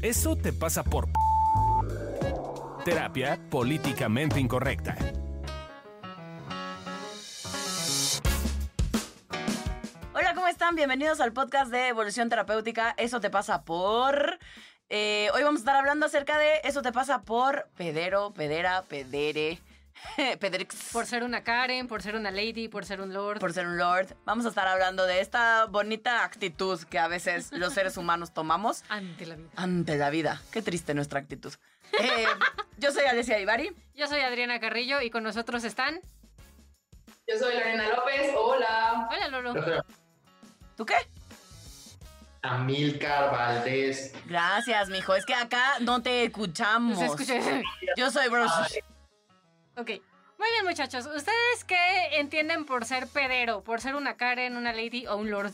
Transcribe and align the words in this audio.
Eso 0.00 0.36
te 0.36 0.52
pasa 0.52 0.84
por... 0.84 1.08
Terapia 2.84 3.36
políticamente 3.50 4.38
incorrecta. 4.38 4.96
Hola, 10.14 10.34
¿cómo 10.36 10.46
están? 10.46 10.76
Bienvenidos 10.76 11.18
al 11.20 11.32
podcast 11.32 11.72
de 11.72 11.88
Evolución 11.88 12.28
Terapéutica. 12.28 12.94
Eso 12.96 13.20
te 13.20 13.28
pasa 13.28 13.64
por... 13.64 14.38
Eh, 14.88 15.30
hoy 15.34 15.42
vamos 15.42 15.58
a 15.58 15.62
estar 15.62 15.76
hablando 15.76 16.06
acerca 16.06 16.38
de 16.38 16.60
Eso 16.62 16.80
te 16.80 16.92
pasa 16.92 17.22
por 17.22 17.68
pedero, 17.76 18.32
pedera, 18.32 18.84
pedere, 18.88 19.58
pedrix. 20.40 20.90
Por 20.92 21.06
ser 21.06 21.22
una 21.24 21.44
Karen, 21.44 21.86
por 21.88 22.02
ser 22.02 22.16
una 22.16 22.30
lady, 22.30 22.68
por 22.68 22.84
ser 22.84 23.00
un 23.00 23.12
lord. 23.12 23.38
por 23.40 23.52
ser 23.52 23.66
un 23.66 23.78
lord. 23.78 24.08
Vamos 24.24 24.46
a 24.46 24.48
estar 24.48 24.66
hablando 24.68 25.06
de 25.06 25.20
esta 25.20 25.66
bonita 25.66 26.24
actitud 26.24 26.80
que 26.84 26.98
a 26.98 27.08
veces 27.08 27.52
los 27.52 27.72
seres 27.74 27.96
humanos 27.98 28.32
tomamos 28.34 28.84
Ante 28.88 29.26
la 29.26 29.36
vida. 29.36 29.50
ante 29.56 29.96
la 29.96 30.10
vida. 30.10 30.42
Qué 30.52 30.62
triste 30.62 30.94
nuestra 30.94 31.20
actitud. 31.20 31.52
Eh, 32.00 32.26
yo 32.78 32.92
soy 32.92 33.04
Alessia 33.04 33.38
Ibarri. 33.38 33.74
Yo 33.94 34.06
soy 34.08 34.20
Adriana 34.20 34.60
Carrillo 34.60 35.00
y 35.00 35.10
con 35.10 35.22
nosotros 35.22 35.64
están. 35.64 36.00
Yo 37.26 37.38
soy 37.38 37.54
Lorena 37.54 37.88
López, 37.88 38.30
hola. 38.36 39.08
Hola 39.10 39.28
Lolo. 39.28 39.84
¿Tú 40.76 40.86
qué? 40.86 40.94
Amílcar 42.42 43.32
Valdés. 43.32 44.12
Gracias, 44.26 44.88
mijo. 44.90 45.14
Es 45.14 45.26
que 45.26 45.34
acá 45.34 45.78
no 45.80 46.02
te 46.02 46.24
escuchamos. 46.24 46.98
Se 46.98 47.06
escucha. 47.06 47.34
Yo 47.96 48.10
soy 48.10 48.28
Bruce. 48.28 48.82
Ok. 49.78 49.90
Muy 50.38 50.50
bien, 50.52 50.64
muchachos. 50.64 51.06
¿Ustedes 51.06 51.64
qué 51.66 52.18
entienden 52.18 52.64
por 52.64 52.84
ser 52.84 53.06
pedero? 53.08 53.62
¿Por 53.62 53.80
ser 53.80 53.94
una 53.96 54.16
Karen, 54.16 54.56
una 54.56 54.72
lady 54.72 55.06
o 55.06 55.16
un 55.16 55.30
lord? 55.30 55.52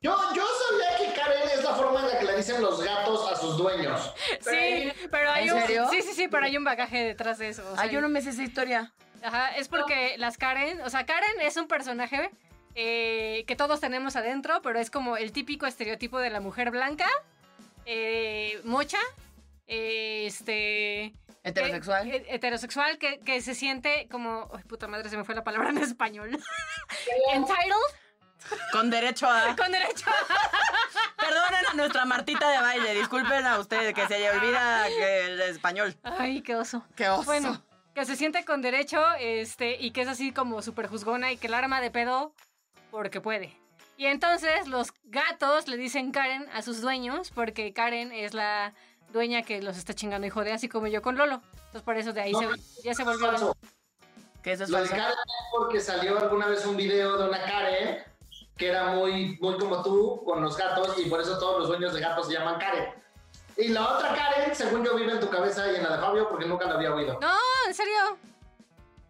Yo, 0.00 0.16
yo 0.34 0.44
sabía 0.46 0.96
que 0.96 1.20
Karen 1.20 1.42
es 1.52 1.64
la 1.64 1.74
forma 1.74 2.00
en 2.00 2.08
la 2.08 2.18
que 2.18 2.24
le 2.24 2.36
dicen 2.36 2.62
los 2.62 2.82
gatos 2.82 3.32
a 3.32 3.36
sus 3.36 3.56
dueños. 3.56 4.12
Sí, 4.40 4.92
pero 5.10 5.30
hay 5.30 5.48
¿En 5.48 5.54
un. 5.54 5.60
serio? 5.62 5.88
Sí, 5.90 6.02
sí, 6.02 6.12
sí, 6.14 6.28
pero 6.28 6.44
hay 6.46 6.56
un 6.56 6.64
bagaje 6.64 6.98
detrás 7.04 7.38
de 7.38 7.48
eso. 7.48 7.68
o 7.68 7.74
sea, 7.74 7.84
Ay, 7.84 7.90
yo 7.90 8.00
no 8.00 8.08
me 8.08 8.20
sé 8.22 8.30
esa 8.30 8.42
historia. 8.44 8.92
Ajá, 9.22 9.56
es 9.56 9.66
porque 9.68 10.16
las 10.18 10.38
Karen, 10.38 10.80
o 10.82 10.90
sea, 10.90 11.04
Karen 11.04 11.40
es 11.40 11.56
un 11.56 11.66
personaje 11.66 12.30
eh, 12.76 13.44
que 13.48 13.56
todos 13.56 13.80
tenemos 13.80 14.14
adentro, 14.14 14.62
pero 14.62 14.78
es 14.78 14.90
como 14.90 15.16
el 15.16 15.32
típico 15.32 15.66
estereotipo 15.66 16.20
de 16.20 16.30
la 16.30 16.38
mujer 16.40 16.70
blanca, 16.70 17.08
eh, 17.86 18.60
mocha, 18.62 18.98
este... 19.68 21.14
Heterosexual. 21.44 22.10
que- 22.10 22.16
eh, 22.16 22.26
heterosexual, 22.28 22.98
que, 22.98 23.20
que 23.20 23.40
se 23.40 23.54
siente 23.54 24.08
como... 24.10 24.50
Ay, 24.54 24.64
puta 24.64 24.88
madre, 24.88 25.08
se 25.08 25.16
me 25.16 25.24
fue 25.24 25.34
la 25.34 25.44
palabra 25.44 25.70
en 25.70 25.78
español. 25.78 26.30
Entitled, 27.32 27.72
Con 28.72 28.90
derecho 28.90 29.28
a. 29.28 29.54
con 29.56 29.70
derecho 29.70 30.06
Perdonen 31.16 31.66
a 31.70 31.74
nuestra 31.74 32.04
Martita 32.04 32.48
de 32.50 32.58
baile. 32.60 32.94
Disculpen 32.94 33.46
a 33.46 33.58
ustedes 33.58 33.94
que 33.94 34.06
se 34.06 34.18
le 34.18 34.30
olvida 34.30 34.86
que 34.88 35.26
el 35.26 35.40
español. 35.42 35.96
a... 36.02 36.16
Ay, 36.22 36.42
qué 36.42 36.56
oso. 36.56 36.84
Qué 36.96 37.08
oso. 37.08 37.24
Bueno, 37.24 37.62
que 37.94 38.04
se 38.04 38.16
siente 38.16 38.44
con 38.44 38.62
derecho, 38.62 39.02
este, 39.18 39.76
y 39.80 39.90
que 39.90 40.02
es 40.02 40.08
así 40.08 40.32
como 40.32 40.62
súper 40.62 40.86
juzgona 40.86 41.32
y 41.32 41.36
que 41.36 41.48
la 41.48 41.58
arma 41.58 41.80
de 41.80 41.90
pedo 41.90 42.32
porque 42.90 43.20
puede. 43.20 43.56
Y 43.96 44.06
entonces 44.06 44.68
los 44.68 44.92
gatos 45.04 45.66
le 45.66 45.76
dicen 45.76 46.12
Karen 46.12 46.48
a 46.52 46.62
sus 46.62 46.80
dueños 46.80 47.30
porque 47.32 47.72
Karen 47.72 48.12
es 48.12 48.32
la 48.32 48.72
dueña 49.12 49.42
que 49.42 49.60
los 49.62 49.76
está 49.76 49.94
chingando 49.94 50.26
y 50.26 50.30
jode, 50.30 50.52
así 50.52 50.68
como 50.68 50.86
yo 50.86 51.02
con 51.02 51.16
Lolo. 51.16 51.40
Entonces 51.54 51.82
por 51.82 51.96
eso 51.96 52.12
de 52.12 52.20
ahí 52.22 52.32
No, 52.32 52.40
se, 52.40 52.82
ya 52.82 52.94
se 52.94 53.04
volvió... 53.04 53.30
eso 53.32 54.64
es 54.64 54.70
Lo 54.70 54.82
de. 54.82 54.88
Karen 54.88 55.14
porque 55.52 55.80
salió 55.80 56.18
alguna 56.18 56.46
vez 56.46 56.64
un 56.66 56.76
video 56.76 57.18
de 57.18 57.28
una 57.28 57.40
Karen 57.42 58.02
que 58.56 58.68
era 58.68 58.88
muy, 58.94 59.36
muy 59.40 59.56
como 59.58 59.82
tú 59.82 60.22
con 60.24 60.42
los 60.42 60.56
gatos 60.56 60.98
y 60.98 61.08
por 61.08 61.20
eso 61.20 61.38
todos 61.38 61.60
los 61.60 61.68
dueños 61.68 61.92
de 61.94 62.00
gatos 62.00 62.26
se 62.26 62.32
llaman 62.32 62.58
Karen. 62.58 62.92
Y 63.56 63.68
la 63.68 63.88
otra 63.96 64.14
Karen, 64.14 64.54
según 64.54 64.84
yo, 64.84 64.94
vive 64.96 65.12
en 65.12 65.20
tu 65.20 65.28
cabeza 65.28 65.70
y 65.70 65.76
en 65.76 65.82
la 65.84 65.96
de 65.96 66.00
Fabio 66.00 66.28
porque 66.28 66.46
nunca 66.46 66.66
la 66.66 66.74
había 66.74 66.94
oído. 66.94 67.18
No, 67.20 67.34
en 67.66 67.74
serio. 67.74 68.16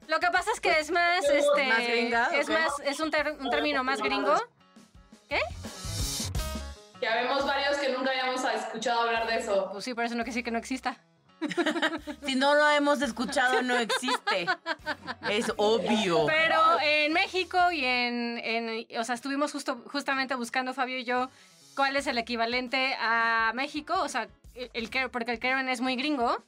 Lo 0.06 0.18
que 0.20 0.26
pasa 0.28 0.50
es 0.52 0.60
que 0.60 0.78
es 0.80 0.90
más, 0.90 1.22
¿Es 1.24 1.44
este, 1.44 1.66
más 1.66 1.78
gringa, 1.86 2.24
es 2.32 2.46
qué? 2.46 2.52
más, 2.54 2.72
es 2.84 2.98
un, 3.00 3.10
ter- 3.10 3.36
un 3.38 3.50
término 3.50 3.84
más 3.84 4.00
gringo. 4.00 4.34
¿Qué? 5.28 5.38
Ya 7.00 7.14
vemos 7.14 7.46
varios 7.46 7.76
que 7.78 7.90
nunca 7.90 8.10
habíamos 8.10 8.42
escuchado 8.44 9.02
hablar 9.02 9.26
de 9.28 9.36
eso. 9.36 9.68
Pues 9.72 9.84
sí, 9.84 9.94
por 9.94 10.04
eso 10.04 10.14
no 10.14 10.22
quiere 10.24 10.30
decir 10.30 10.44
que 10.44 10.50
no 10.50 10.58
exista. 10.58 10.98
Si 12.26 12.34
no 12.34 12.54
lo 12.54 12.68
hemos 12.70 13.00
escuchado, 13.00 13.62
no 13.62 13.78
existe. 13.78 14.46
Es 15.30 15.52
obvio. 15.56 16.26
Pero 16.26 16.60
en 16.82 17.12
México 17.12 17.70
y 17.70 17.84
en, 17.84 18.38
en- 18.38 18.98
o 18.98 19.04
sea, 19.04 19.14
estuvimos 19.14 19.52
justo, 19.52 19.82
justamente 19.92 20.34
buscando 20.34 20.74
Fabio 20.74 20.98
y 20.98 21.04
yo 21.04 21.30
cuál 21.76 21.96
es 21.96 22.06
el 22.08 22.18
equivalente 22.18 22.96
a 23.00 23.52
México, 23.54 23.94
o 24.02 24.08
sea, 24.08 24.26
el, 24.54 24.70
el 24.74 24.90
Karen- 24.90 25.10
porque 25.10 25.30
el 25.30 25.38
Karen 25.38 25.68
es 25.68 25.80
muy 25.80 25.94
gringo 25.96 26.42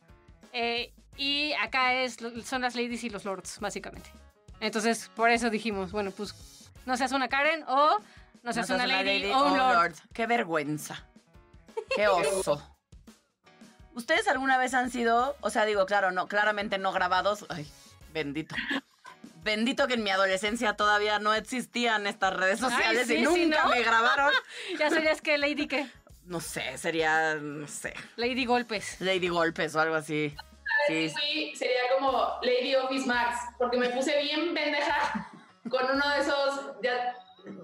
eh, 0.53 0.93
y 1.17 1.53
acá 1.63 1.95
es 1.95 2.17
son 2.45 2.63
las 2.63 2.75
ladies 2.75 3.05
y 3.05 3.11
los 3.11 3.25
lords 3.25 3.61
básicamente. 3.61 4.11
Entonces 4.59 5.09
por 5.15 5.31
eso 5.31 5.51
dijimos, 5.51 5.93
bueno, 5.93 6.11
pues 6.11 6.35
no 6.85 6.97
seas 6.97 7.13
una 7.13 7.29
Karen 7.29 7.63
o 7.69 7.99
no 8.43 8.53
seas 8.53 8.69
No 8.69 8.77
una 8.77 8.87
seas 8.87 9.05
lady, 9.05 9.31
o 9.31 9.47
un 9.47 9.59
lord. 9.59 9.95
Qué 10.13 10.27
vergüenza. 10.27 11.07
Qué 11.95 12.09
oso. 12.09 12.63
¿Ustedes 13.95 14.29
alguna 14.29 14.57
vez 14.57 14.75
han 14.75 14.91
sido, 14.91 15.37
o 15.41 15.51
sea, 15.51 15.65
digo, 15.65 15.85
claro, 15.87 16.13
no, 16.13 16.29
claramente 16.29 16.79
no 16.79 16.93
grabados? 16.93 17.45
Ay, 17.49 17.71
bendito. 18.13 18.55
Bendito 19.43 19.87
que 19.89 19.95
en 19.95 20.03
mi 20.03 20.11
adolescencia 20.11 20.75
todavía 20.75 21.19
no 21.19 21.35
existían 21.35 22.07
estas 22.07 22.35
redes 22.35 22.63
Ay, 22.63 22.71
sociales 22.71 23.07
sí, 23.07 23.15
y 23.15 23.17
sí, 23.19 23.23
nunca 23.25 23.65
¿no? 23.65 23.71
me 23.71 23.83
grabaron. 23.83 24.33
Ya 24.79 24.91
serías 24.91 25.21
que 25.21 25.39
lady 25.39 25.67
qué? 25.67 25.87
No 26.25 26.41
sé, 26.41 26.79
sería, 26.79 27.35
no 27.35 27.67
sé, 27.67 27.93
Lady 28.17 28.45
golpes. 28.45 29.01
Lady 29.01 29.29
Golpes 29.29 29.75
o 29.75 29.81
algo 29.81 29.97
así. 29.97 30.35
Sí. 30.87 31.09
Sí, 31.11 31.53
sería 31.57 31.81
como 31.99 32.39
Lady 32.43 32.77
Office 32.77 33.07
Max, 33.07 33.37
porque 33.59 33.77
me 33.77 33.89
puse 33.91 34.17
bien 34.23 34.55
pendeja 34.55 35.29
con 35.69 35.91
uno 35.91 36.09
de 36.11 36.21
esos, 36.21 36.73
ya 36.83 37.17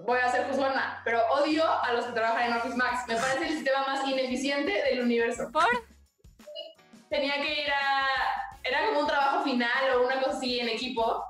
voy 0.05 0.19
a 0.19 0.31
ser 0.31 0.47
juzgona, 0.47 1.01
pero 1.03 1.21
odio 1.29 1.63
a 1.67 1.93
los 1.93 2.05
que 2.05 2.13
trabajan 2.13 2.51
en 2.51 2.53
Office 2.53 2.75
Max. 2.75 3.03
Me 3.07 3.15
parece 3.15 3.47
el 3.47 3.53
sistema 3.53 3.85
más 3.85 4.07
ineficiente 4.07 4.71
del 4.71 5.01
universo. 5.01 5.49
¿Por? 5.51 5.63
tenía 7.09 7.35
que 7.41 7.61
ir 7.61 7.71
a. 7.71 8.07
Era 8.63 8.85
como 8.87 9.01
un 9.01 9.07
trabajo 9.07 9.43
final 9.43 9.95
o 9.95 10.05
una 10.05 10.19
cosa 10.21 10.37
así 10.37 10.59
en 10.59 10.69
equipo. 10.69 11.23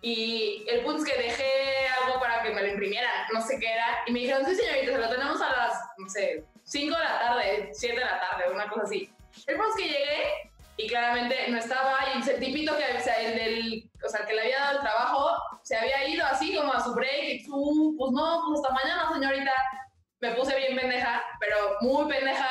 Y 0.00 0.64
el 0.68 0.84
punto 0.84 1.02
es 1.02 1.10
que 1.10 1.22
dejé 1.22 1.88
algo 2.02 2.20
para 2.20 2.42
que 2.42 2.50
me 2.50 2.62
lo 2.62 2.68
imprimieran, 2.68 3.26
no 3.32 3.40
sé 3.40 3.58
qué 3.58 3.72
era. 3.72 4.04
Y 4.06 4.12
me 4.12 4.20
dijeron, 4.20 4.46
sí, 4.46 4.54
señorita, 4.54 4.92
se 4.92 4.98
lo 4.98 5.08
tenemos 5.08 5.40
a 5.40 5.56
las, 5.56 5.72
no 5.96 6.08
sé, 6.08 6.44
5 6.62 6.96
de 6.96 7.02
la 7.02 7.18
tarde, 7.18 7.70
7 7.72 7.98
de 7.98 8.04
la 8.04 8.20
tarde, 8.20 8.52
una 8.52 8.68
cosa 8.68 8.84
así. 8.84 9.10
El 9.46 9.56
punto 9.56 9.70
es 9.70 9.82
que 9.82 9.88
llegué 9.88 10.47
y 10.78 10.86
claramente 10.86 11.48
no 11.50 11.58
estaba. 11.58 11.98
Y 12.14 12.30
el 12.30 12.40
tipito 12.40 12.74
que, 12.76 12.96
o 12.96 13.00
sea, 13.00 13.20
el 13.20 13.38
del, 13.38 13.90
o 14.02 14.08
sea, 14.08 14.24
que 14.24 14.34
le 14.34 14.40
había 14.40 14.60
dado 14.60 14.76
el 14.78 14.80
trabajo, 14.80 15.36
se 15.62 15.76
había 15.76 16.08
ido 16.08 16.24
así 16.24 16.56
como 16.56 16.72
a 16.72 16.82
su 16.82 16.94
break. 16.94 17.24
Y 17.24 17.44
tú, 17.44 17.94
pues 17.98 18.12
no, 18.12 18.42
pues 18.46 18.60
hasta 18.60 18.74
mañana, 18.74 19.12
señorita. 19.12 19.52
Me 20.20 20.32
puse 20.32 20.56
bien 20.56 20.76
pendeja, 20.76 21.22
pero 21.38 21.76
muy 21.80 22.08
pendeja 22.08 22.48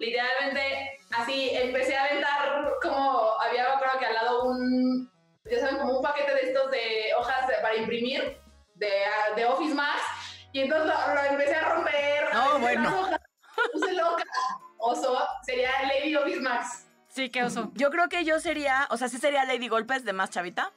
literalmente 0.00 0.98
así 1.12 1.50
empecé 1.52 1.94
a 1.96 2.04
aventar 2.04 2.72
como 2.82 3.38
había 3.40 3.64
me 3.64 3.70
acuerdo 3.74 3.98
que 3.98 4.06
al 4.06 4.14
lado 4.14 4.44
un 4.44 5.10
ya 5.44 5.60
saben 5.60 5.76
como 5.76 5.98
un 5.98 6.02
paquete 6.02 6.34
de 6.34 6.40
estos 6.40 6.70
de 6.70 7.12
hojas 7.18 7.46
para 7.60 7.76
imprimir 7.76 8.40
de, 8.74 8.90
de 9.36 9.44
Office 9.44 9.74
Max 9.74 10.00
y 10.52 10.60
entonces 10.60 10.86
lo, 10.86 11.14
lo 11.14 11.22
empecé 11.22 11.54
a 11.54 11.68
romper 11.68 12.32
No, 12.32 12.58
bueno. 12.60 12.82
las 12.82 12.94
hojas, 12.94 13.19
Sí, 17.20 17.30
qué 17.30 17.42
oso. 17.44 17.70
Yo 17.74 17.90
creo 17.90 18.08
que 18.08 18.24
yo 18.24 18.40
sería, 18.40 18.86
o 18.90 18.96
sea, 18.96 19.08
sí 19.08 19.18
sería 19.18 19.44
Lady 19.44 19.68
Golpes 19.68 20.04
de 20.04 20.12
más 20.14 20.30
chavita. 20.30 20.72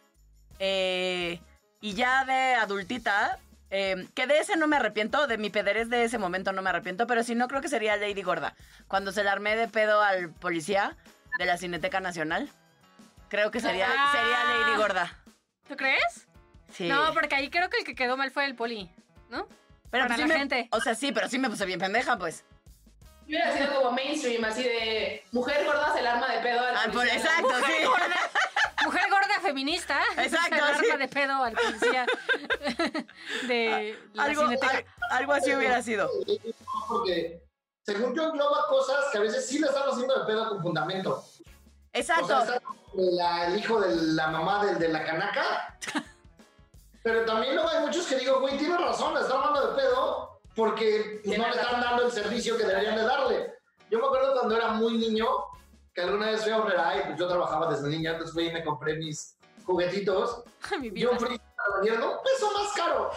Eh, 0.60 1.40
y 1.82 1.94
ya 1.94 2.26
de 2.26 2.56
adultita, 2.56 3.40
eh, 3.70 4.08
que 4.14 4.28
de 4.28 4.40
ese 4.40 4.58
no 4.58 4.68
me 4.68 4.76
arrepiento, 4.76 5.26
de 5.28 5.38
mi 5.38 5.50
pederés 5.50 5.90
de 5.90 6.04
ese 6.04 6.18
momento 6.18 6.52
no 6.52 6.62
me 6.62 6.70
arrepiento, 6.70 7.08
pero 7.08 7.24
si 7.24 7.34
no 7.36 7.48
creo 7.48 7.62
que 7.62 7.70
sería 7.70 7.96
Lady 7.98 8.22
Gorda. 8.22 8.56
Cuando 8.88 9.12
se 9.12 9.24
le 9.24 9.30
armé 9.30 9.56
de 9.56 9.68
pedo 9.68 10.02
al 10.02 10.30
policía 10.32 10.96
de 11.40 11.46
la 11.46 11.58
Cineteca 11.58 12.00
Nacional, 12.02 12.50
creo 13.30 13.50
que 13.52 13.60
sería, 13.62 13.88
Ah. 13.90 14.12
sería 14.12 14.60
Lady 14.68 14.78
Gorda. 14.78 15.18
¿Tú 15.68 15.76
crees? 15.78 16.28
Sí. 16.74 16.88
No, 16.90 17.14
porque 17.14 17.36
ahí 17.36 17.50
creo 17.50 17.70
que 17.70 17.78
el 17.80 17.86
que 17.86 17.96
quedó 17.96 18.18
mal 18.18 18.32
fue 18.32 18.46
el 18.46 18.56
poli, 18.56 18.90
¿no? 19.30 19.48
pero 19.90 20.06
para 20.06 20.16
pues 20.16 20.18
sí 20.18 20.22
la 20.28 20.28
me- 20.34 20.40
gente. 20.40 20.68
O 20.72 20.82
sea, 20.82 20.96
sí, 20.96 21.12
pero 21.12 21.30
sí 21.30 21.38
me 21.40 21.50
puse 21.50 21.66
bien 21.66 21.80
pendeja, 21.80 22.18
pues. 22.18 22.44
Hubiera 23.26 23.56
sido 23.56 23.74
como 23.76 23.92
mainstream 23.92 24.44
así 24.46 24.64
de 24.64 25.24
mujer 25.32 25.66
gorda 25.66 25.94
el 25.98 26.08
arma 26.08 26.28
de 26.32 26.40
pedo 26.40 26.60
al 26.66 26.76
Ah, 26.76 26.84
por- 26.92 27.08
exacto, 27.08 27.50
sí. 27.66 28.86
Mujer 28.86 29.04
gorda 29.10 29.40
feminista. 29.42 30.02
Exacto, 30.18 30.56
El 30.56 30.76
sí. 30.78 30.86
arma 30.86 30.98
de 30.98 31.08
pedo 31.08 31.44
al 31.44 31.54
policía 31.54 32.06
de 33.48 33.98
la 34.14 34.24
Algo, 34.24 34.42
al- 34.44 34.86
algo 35.12 35.34
así 35.34 35.54
hubiera 35.56 35.82
sido. 35.82 36.10
Porque 36.88 37.42
según 37.86 38.14
yo 38.16 38.24
engloba 38.24 38.68
cosas 38.68 39.06
que 39.12 39.18
a 39.20 39.22
veces 39.22 39.48
sí 39.48 39.60
le 39.60 39.68
están 39.68 39.84
haciendo 39.90 40.20
de 40.20 40.26
pedo 40.26 40.50
con 40.50 40.62
fundamento. 40.62 41.24
Exacto. 41.94 42.26
O 42.26 42.28
sea, 42.46 42.56
está 42.56 42.62
la- 42.96 43.46
el 43.48 43.58
hijo 43.60 43.80
de 43.80 43.96
la 44.14 44.28
mamá 44.28 44.66
del 44.66 44.80
de 44.80 44.88
la 44.90 45.04
canaca. 45.06 45.78
Pero 47.04 47.26
también 47.26 47.56
luego 47.56 47.70
hay 47.70 47.80
muchos 47.82 48.06
que 48.08 48.16
digo, 48.18 48.40
güey, 48.40 48.58
tiene 48.58 48.78
razón, 48.78 49.14
la 49.14 49.22
está 49.22 49.34
armando 49.34 49.68
de 49.72 49.76
pedo 49.82 50.33
porque 50.56 51.22
pues, 51.24 51.38
no 51.38 51.48
le 51.48 51.56
están 51.62 51.82
dando 51.82 52.04
el 52.06 52.12
servicio 52.12 52.58
que 52.58 52.66
deberían 52.66 52.96
de 52.96 53.04
darle. 53.04 53.54
Yo 53.90 54.00
me 54.00 54.06
acuerdo 54.06 54.34
cuando 54.34 54.56
era 54.56 54.70
muy 54.70 54.98
niño, 54.98 55.28
que 55.94 56.02
alguna 56.02 56.28
vez 56.32 56.44
fui 56.44 56.52
a 56.52 56.58
Obrera 56.60 56.98
y 56.98 57.06
pues 57.08 57.20
yo 57.20 57.28
trabajaba 57.28 57.72
desde 57.72 57.88
niña, 57.90 58.12
entonces 58.12 58.34
fui 58.34 58.48
y 58.48 58.52
me 58.54 58.64
compré 58.64 58.96
mis 58.98 59.38
juguetitos. 59.66 60.44
Mi 60.80 60.88
Y 60.88 60.90
vida. 60.92 61.10
un 61.12 61.20
free 61.20 61.30
me 61.40 61.76
vendieron 61.76 62.04
un 62.10 62.18
peso 62.24 62.52
más 62.54 62.74
caro. 62.74 63.12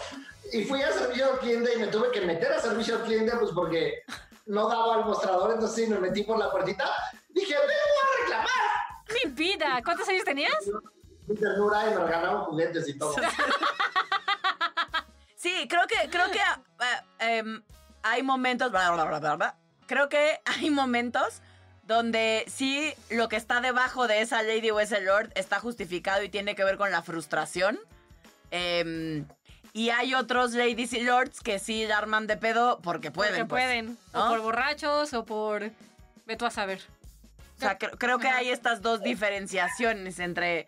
Y 0.53 0.63
fui 0.63 0.81
a 0.81 0.91
servicio 0.91 1.25
al 1.33 1.39
cliente 1.39 1.73
y 1.75 1.79
me 1.79 1.87
tuve 1.87 2.11
que 2.11 2.21
meter 2.21 2.53
a 2.53 2.59
servicio 2.59 2.95
al 2.95 3.03
cliente 3.03 3.35
pues 3.37 3.51
porque 3.53 4.01
no 4.45 4.69
daba 4.69 4.95
al 4.95 5.05
mostrador, 5.05 5.51
entonces 5.51 5.75
sí, 5.85 5.91
me 5.91 5.99
metí 5.99 6.23
por 6.23 6.37
la 6.39 6.49
puertita. 6.51 6.89
Dije, 7.29 7.53
me 7.53 7.59
voy 7.59 7.67
a 7.73 8.21
reclamar. 8.21 8.47
Mi 9.25 9.31
vida. 9.31 9.81
¿Cuántos 9.83 10.07
años 10.07 10.23
tenías? 10.23 10.53
Mi 11.27 11.35
ternura 11.35 11.85
y 11.87 11.93
me 11.95 11.97
regalaron 12.05 12.45
juguetes 12.45 12.87
y 12.87 12.97
todo. 12.97 13.13
Sí, 15.47 15.67
creo 15.67 15.87
que, 15.87 16.09
creo 16.09 16.29
que 16.31 16.39
eh, 16.39 17.37
em, 17.39 17.61
hay 18.03 18.23
momentos, 18.23 18.71
bla, 18.71 18.91
bla, 18.91 19.05
bla, 19.05 19.19
bla, 19.19 19.35
bla. 19.35 19.55
creo 19.85 20.09
que 20.09 20.39
hay 20.45 20.69
momentos 20.69 21.41
donde 21.83 22.43
sí 22.47 22.93
lo 23.09 23.29
que 23.29 23.37
está 23.37 23.61
debajo 23.61 24.07
de 24.07 24.21
esa 24.21 24.43
lady 24.43 24.69
o 24.71 24.79
ese 24.79 24.99
lord 25.01 25.31
está 25.35 25.59
justificado 25.59 26.21
y 26.23 26.29
tiene 26.29 26.53
que 26.55 26.63
ver 26.65 26.77
con 26.77 26.91
la 26.91 27.01
frustración. 27.01 27.79
Em, 28.51 29.25
y 29.73 29.89
hay 29.89 30.13
otros 30.15 30.51
ladies 30.53 30.91
y 30.93 31.01
lords 31.01 31.39
que 31.41 31.59
sí 31.59 31.85
la 31.85 31.97
arman 31.99 32.27
de 32.27 32.35
pedo 32.37 32.79
porque 32.81 33.11
pueden. 33.11 33.33
Porque 33.33 33.45
pues, 33.45 33.63
pueden. 33.63 33.97
O 34.13 34.27
por 34.29 34.41
borrachos 34.41 35.13
o 35.13 35.23
por... 35.25 35.71
Ve 36.25 36.35
tú 36.35 36.45
a 36.45 36.51
saber. 36.51 36.81
O 37.55 37.59
sea, 37.59 37.77
cre- 37.79 37.95
creo 37.97 38.19
que 38.19 38.27
hay 38.27 38.49
estas 38.49 38.81
dos 38.81 39.01
diferenciaciones 39.01 40.19
entre, 40.19 40.67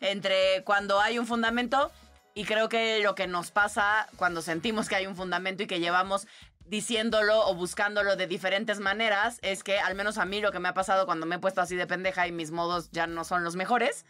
entre 0.00 0.62
cuando 0.64 1.00
hay 1.00 1.18
un 1.18 1.26
fundamento 1.26 1.90
y 2.38 2.44
creo 2.44 2.68
que 2.68 3.00
lo 3.02 3.16
que 3.16 3.26
nos 3.26 3.50
pasa 3.50 4.06
cuando 4.14 4.42
sentimos 4.42 4.88
que 4.88 4.94
hay 4.94 5.08
un 5.08 5.16
fundamento 5.16 5.64
y 5.64 5.66
que 5.66 5.80
llevamos 5.80 6.28
diciéndolo 6.66 7.44
o 7.48 7.56
buscándolo 7.56 8.14
de 8.14 8.28
diferentes 8.28 8.78
maneras 8.78 9.40
es 9.42 9.64
que 9.64 9.80
al 9.80 9.96
menos 9.96 10.18
a 10.18 10.24
mí 10.24 10.40
lo 10.40 10.52
que 10.52 10.60
me 10.60 10.68
ha 10.68 10.72
pasado 10.72 11.04
cuando 11.04 11.26
me 11.26 11.34
he 11.34 11.38
puesto 11.40 11.60
así 11.60 11.74
de 11.74 11.88
pendeja 11.88 12.28
y 12.28 12.30
mis 12.30 12.52
modos 12.52 12.92
ya 12.92 13.08
no 13.08 13.24
son 13.24 13.42
los 13.42 13.56
mejores 13.56 14.06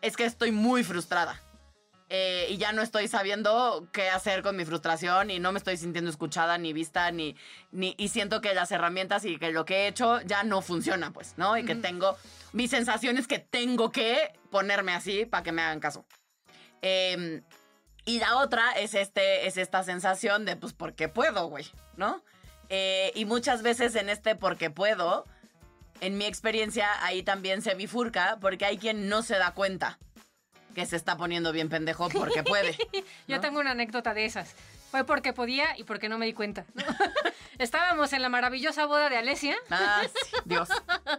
es 0.00 0.16
que 0.16 0.24
estoy 0.24 0.52
muy 0.52 0.84
frustrada. 0.84 1.42
Eh, 2.08 2.46
y 2.50 2.56
ya 2.56 2.70
no 2.70 2.82
estoy 2.82 3.08
sabiendo 3.08 3.88
qué 3.92 4.10
hacer 4.10 4.42
con 4.42 4.54
mi 4.54 4.64
frustración 4.64 5.30
y 5.30 5.40
no 5.40 5.50
me 5.50 5.58
estoy 5.58 5.76
sintiendo 5.76 6.08
escuchada 6.08 6.58
ni 6.58 6.72
vista 6.72 7.10
ni, 7.10 7.34
ni 7.72 7.96
y 7.98 8.10
siento 8.10 8.40
que 8.40 8.54
las 8.54 8.70
herramientas 8.70 9.24
y 9.24 9.38
que 9.38 9.50
lo 9.50 9.64
que 9.64 9.74
he 9.74 9.86
hecho 9.88 10.20
ya 10.20 10.44
no 10.44 10.62
funciona 10.62 11.10
pues, 11.10 11.34
¿no? 11.36 11.58
Y 11.58 11.64
que 11.64 11.74
tengo 11.74 12.16
mi 12.52 12.68
sensación 12.68 13.16
es 13.16 13.26
que 13.26 13.40
tengo 13.40 13.90
que 13.90 14.38
ponerme 14.52 14.92
así 14.92 15.26
para 15.26 15.42
que 15.42 15.50
me 15.50 15.62
hagan 15.62 15.80
caso. 15.80 16.04
Eh, 16.80 17.42
y 18.04 18.18
la 18.18 18.38
otra 18.38 18.72
es 18.72 18.94
este 18.94 19.46
es 19.46 19.56
esta 19.56 19.82
sensación 19.84 20.44
de 20.44 20.56
pues 20.56 20.72
porque 20.72 21.08
puedo, 21.08 21.46
güey, 21.46 21.70
¿no? 21.96 22.22
Eh, 22.68 23.12
y 23.14 23.24
muchas 23.24 23.62
veces 23.62 23.94
en 23.96 24.08
este 24.08 24.34
porque 24.34 24.70
puedo, 24.70 25.26
en 26.00 26.16
mi 26.16 26.24
experiencia 26.24 26.88
ahí 27.04 27.22
también 27.22 27.62
se 27.62 27.74
bifurca 27.74 28.38
porque 28.40 28.64
hay 28.64 28.78
quien 28.78 29.08
no 29.08 29.22
se 29.22 29.36
da 29.36 29.52
cuenta 29.52 29.98
que 30.74 30.86
se 30.86 30.96
está 30.96 31.16
poniendo 31.16 31.52
bien 31.52 31.68
pendejo 31.68 32.08
porque 32.08 32.42
puede. 32.44 32.76
Yo 33.28 33.40
tengo 33.40 33.60
una 33.60 33.72
anécdota 33.72 34.14
de 34.14 34.24
esas. 34.24 34.54
Fue 34.90 35.04
porque 35.04 35.32
podía 35.32 35.76
y 35.78 35.84
porque 35.84 36.10
no 36.10 36.18
me 36.18 36.26
di 36.26 36.34
cuenta. 36.34 36.66
Estábamos 37.58 38.12
en 38.12 38.20
la 38.20 38.28
maravillosa 38.28 38.84
boda 38.84 39.08
de 39.08 39.16
Alesia, 39.16 39.56
Ah, 39.70 40.02
sí, 40.04 40.36
Dios. 40.44 40.68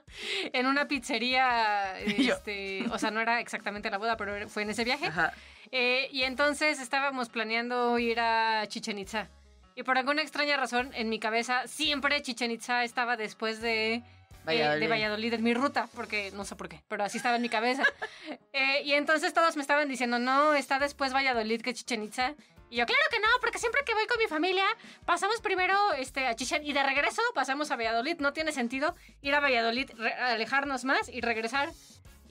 en 0.53 0.67
una 0.67 0.87
pizzería, 0.87 1.99
este, 1.99 2.85
o 2.91 2.99
sea, 2.99 3.09
no 3.09 3.19
era 3.19 3.39
exactamente 3.39 3.89
la 3.89 3.97
boda, 3.97 4.15
pero 4.15 4.47
fue 4.47 4.61
en 4.61 4.69
ese 4.69 4.83
viaje. 4.83 5.07
Ajá. 5.07 5.33
Eh, 5.75 6.07
y 6.11 6.21
entonces 6.21 6.79
estábamos 6.79 7.29
planeando 7.29 7.97
ir 7.97 8.19
a 8.19 8.63
Chichen 8.67 8.99
Itza. 8.99 9.27
Y 9.73 9.81
por 9.81 9.97
alguna 9.97 10.21
extraña 10.21 10.55
razón, 10.55 10.91
en 10.93 11.09
mi 11.09 11.17
cabeza, 11.17 11.65
siempre 11.65 12.21
Chichen 12.21 12.51
Itza 12.51 12.83
estaba 12.83 13.17
después 13.17 13.59
de, 13.59 13.95
eh, 13.95 14.03
Valladolid. 14.45 14.81
de 14.81 14.87
Valladolid, 14.87 15.33
en 15.33 15.43
mi 15.43 15.55
ruta, 15.55 15.89
porque 15.95 16.29
no 16.33 16.45
sé 16.45 16.55
por 16.55 16.69
qué, 16.69 16.83
pero 16.87 17.03
así 17.03 17.17
estaba 17.17 17.37
en 17.37 17.41
mi 17.41 17.49
cabeza. 17.49 17.83
Eh, 18.55 18.83
y 18.83 18.93
entonces 18.93 19.33
todos 19.33 19.55
me 19.55 19.63
estaban 19.63 19.89
diciendo, 19.89 20.19
no, 20.19 20.53
está 20.53 20.77
después 20.77 21.11
Valladolid 21.11 21.61
que 21.61 21.73
Chichen 21.73 22.03
Itza. 22.03 22.35
Y 22.69 22.75
yo, 22.75 22.85
claro 22.85 23.01
que 23.09 23.19
no, 23.19 23.27
porque 23.41 23.57
siempre 23.57 23.81
que 23.83 23.95
voy 23.95 24.05
con 24.05 24.19
mi 24.19 24.27
familia, 24.27 24.63
pasamos 25.05 25.41
primero 25.41 25.75
este, 25.93 26.27
a 26.27 26.35
Chichen 26.35 26.63
y 26.63 26.71
de 26.71 26.83
regreso 26.83 27.23
pasamos 27.33 27.71
a 27.71 27.77
Valladolid. 27.77 28.17
No 28.19 28.31
tiene 28.31 28.51
sentido 28.51 28.95
ir 29.23 29.33
a 29.33 29.39
Valladolid, 29.39 29.89
alejarnos 30.19 30.85
más 30.85 31.09
y 31.09 31.21
regresar. 31.21 31.69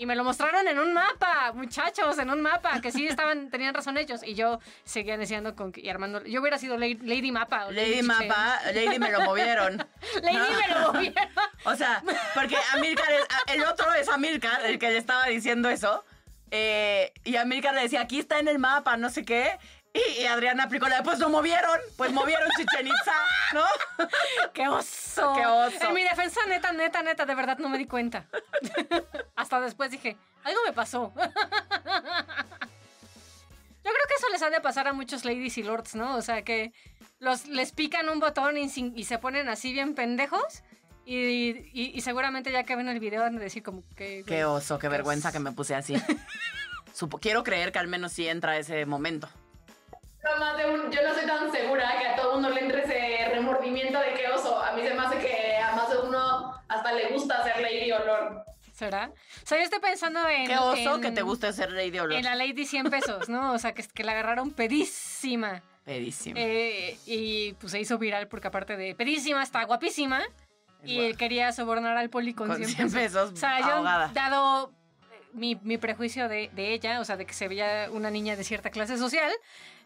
Y 0.02 0.06
me 0.06 0.16
lo 0.16 0.24
mostraron 0.24 0.66
en 0.66 0.80
un 0.80 0.92
mapa, 0.92 1.52
muchachos, 1.54 2.18
en 2.18 2.28
un 2.28 2.40
mapa, 2.40 2.80
que 2.80 2.90
sí 2.90 3.06
estaban, 3.06 3.50
tenían 3.52 3.72
razón 3.72 3.96
ellos. 3.96 4.20
Y 4.24 4.34
yo 4.34 4.58
seguía 4.82 5.16
deseando 5.16 5.54
con 5.54 5.72
y 5.76 5.88
armando. 5.88 6.24
Yo 6.24 6.40
hubiera 6.40 6.58
sido 6.58 6.76
Lady, 6.76 6.96
Lady 6.96 7.30
Mapa. 7.30 7.66
o 7.66 7.70
Lady. 7.70 8.02
Mapa, 8.02 8.58
Lady 8.74 8.98
me 8.98 9.12
lo 9.12 9.20
movieron. 9.20 9.76
Lady 10.24 10.36
No. 10.36 10.58
me 10.58 10.68
lo 10.74 10.92
movieron. 10.92 11.28
O 11.66 11.76
sea, 11.76 12.02
porque 12.34 12.56
Amilcar 12.72 13.12
es, 13.12 13.54
el 13.54 13.62
otro 13.62 13.94
es 13.94 14.08
Amilcar, 14.08 14.66
el 14.66 14.80
que 14.80 14.90
le 14.90 14.98
estaba 14.98 15.26
diciendo 15.26 15.68
eso. 15.68 16.04
eh, 16.50 17.12
y 17.22 17.36
Amilcar 17.36 17.72
le 17.72 17.82
decía, 17.82 18.00
aquí 18.00 18.18
está 18.18 18.40
en 18.40 18.48
el 18.48 18.58
mapa, 18.58 18.96
no 18.96 19.08
sé 19.08 19.24
qué. 19.24 19.56
Y, 19.94 20.22
y 20.22 20.26
Adriana 20.26 20.64
aplicó 20.64 20.88
la 20.88 21.02
pues 21.02 21.18
lo 21.18 21.28
movieron, 21.28 21.78
pues 21.98 22.12
movieron 22.12 22.48
Chichen 22.56 22.86
Itza, 22.86 23.12
¿no? 23.52 23.64
¡Qué 24.54 24.66
oso! 24.68 25.34
¡Qué 25.36 25.44
oso! 25.46 25.88
En 25.88 25.94
mi 25.94 26.02
defensa, 26.02 26.40
neta, 26.48 26.72
neta, 26.72 27.02
neta, 27.02 27.26
de 27.26 27.34
verdad 27.34 27.58
no 27.58 27.68
me 27.68 27.76
di 27.76 27.86
cuenta. 27.86 28.26
Hasta 29.36 29.60
después 29.60 29.90
dije, 29.90 30.16
algo 30.44 30.60
me 30.66 30.72
pasó. 30.72 31.12
Yo 33.84 33.90
creo 33.90 34.06
que 34.08 34.14
eso 34.16 34.28
les 34.30 34.42
ha 34.42 34.50
de 34.50 34.60
pasar 34.60 34.86
a 34.88 34.92
muchos 34.92 35.24
ladies 35.24 35.58
y 35.58 35.62
lords, 35.62 35.94
¿no? 35.94 36.16
O 36.16 36.22
sea, 36.22 36.42
que 36.42 36.72
los, 37.18 37.46
les 37.48 37.72
pican 37.72 38.08
un 38.08 38.20
botón 38.20 38.56
y, 38.56 38.68
se 39.04 39.18
ponen 39.18 39.48
así 39.48 39.72
bien 39.72 39.94
pendejos. 39.94 40.62
Y, 41.04 41.16
y- 41.72 41.90
y 41.94 42.00
seguramente 42.00 42.52
ya 42.52 42.62
que 42.62 42.76
ven 42.76 42.88
el 42.88 43.00
video 43.00 43.22
van 43.22 43.36
a 43.36 43.40
decir 43.40 43.62
como 43.64 43.82
que... 43.96 44.22
Qué 44.24 44.44
oso, 44.44 44.78
qué 44.78 44.88
vergüenza 44.88 45.32
que 45.32 45.40
me 45.40 45.50
puse 45.50 45.74
así. 45.74 45.96
Supo- 46.94 47.18
quiero 47.20 47.42
creer 47.42 47.72
que 47.72 47.80
al 47.80 47.88
menos 47.88 48.12
sí 48.12 48.28
entra 48.28 48.56
ese 48.56 48.86
momento. 48.86 49.28
Más 50.42 50.56
de 50.56 50.70
un- 50.70 50.90
yo 50.90 51.02
no 51.02 51.14
soy 51.14 51.26
tan 51.26 51.52
segura 51.52 51.88
que 52.00 52.06
a 52.08 52.16
todo 52.16 52.34
mundo 52.34 52.50
le 52.50 52.60
entre 52.60 52.82
ese 52.82 53.28
remordimiento 53.32 53.98
de 54.00 54.14
que 54.14 54.28
oso. 54.28 54.60
A 54.62 54.72
mí 54.72 54.82
se 54.82 54.92
me 54.92 55.00
hace 55.00 55.18
que 55.18 55.56
a 55.56 55.72
más 55.76 55.88
de 55.90 55.98
uno 55.98 56.52
hasta 56.68 56.92
le 56.92 57.08
gusta 57.10 57.42
ser 57.44 57.60
lady 57.62 57.92
o 57.92 58.04
lord. 58.04 58.42
¿Será? 58.72 59.10
O 59.42 59.46
sea, 59.46 59.58
yo 59.58 59.64
estoy 59.64 59.78
pensando 59.78 60.28
en... 60.28 60.46
Qué 60.48 60.58
oso 60.58 60.96
en- 60.96 61.00
que 61.02 61.10
te 61.12 61.22
guste 61.22 61.52
ser 61.52 61.70
Lady 61.70 61.98
Olor. 62.00 62.14
En 62.14 62.24
la 62.24 62.34
Lady 62.34 62.64
100 62.66 62.90
pesos, 62.90 63.28
¿no? 63.28 63.52
O 63.52 63.58
sea, 63.58 63.72
que, 63.74 63.84
que 63.84 64.02
la 64.02 64.12
agarraron 64.12 64.50
pedísima. 64.50 65.62
Pedísimo. 65.84 66.34
Eh, 66.38 66.96
y 67.06 67.52
pues 67.54 67.70
se 67.72 67.78
hizo 67.80 67.98
viral 67.98 68.26
porque 68.28 68.48
aparte 68.48 68.76
de 68.76 68.94
pedísima, 68.96 69.42
está 69.42 69.62
guapísima. 69.64 70.22
Y 70.84 70.98
él 71.00 71.16
quería 71.16 71.52
sobornar 71.52 71.96
al 71.96 72.10
poli 72.10 72.34
con, 72.34 72.48
Con 72.48 72.56
100 72.56 72.68
100 72.70 72.92
pesos. 72.92 73.00
pesos, 73.00 73.32
O 73.34 73.36
sea, 73.36 73.60
yo 73.60 73.66
ahogada. 73.74 74.10
dado 74.14 74.72
eh, 75.12 75.20
mi, 75.32 75.54
mi 75.62 75.78
prejuicio 75.78 76.28
de, 76.28 76.50
de 76.52 76.72
ella, 76.72 76.98
o 76.98 77.04
sea, 77.04 77.16
de 77.16 77.24
que 77.26 77.34
se 77.34 77.46
veía 77.46 77.88
una 77.92 78.10
niña 78.10 78.34
de 78.34 78.42
cierta 78.42 78.70
clase 78.70 78.96
social, 78.98 79.30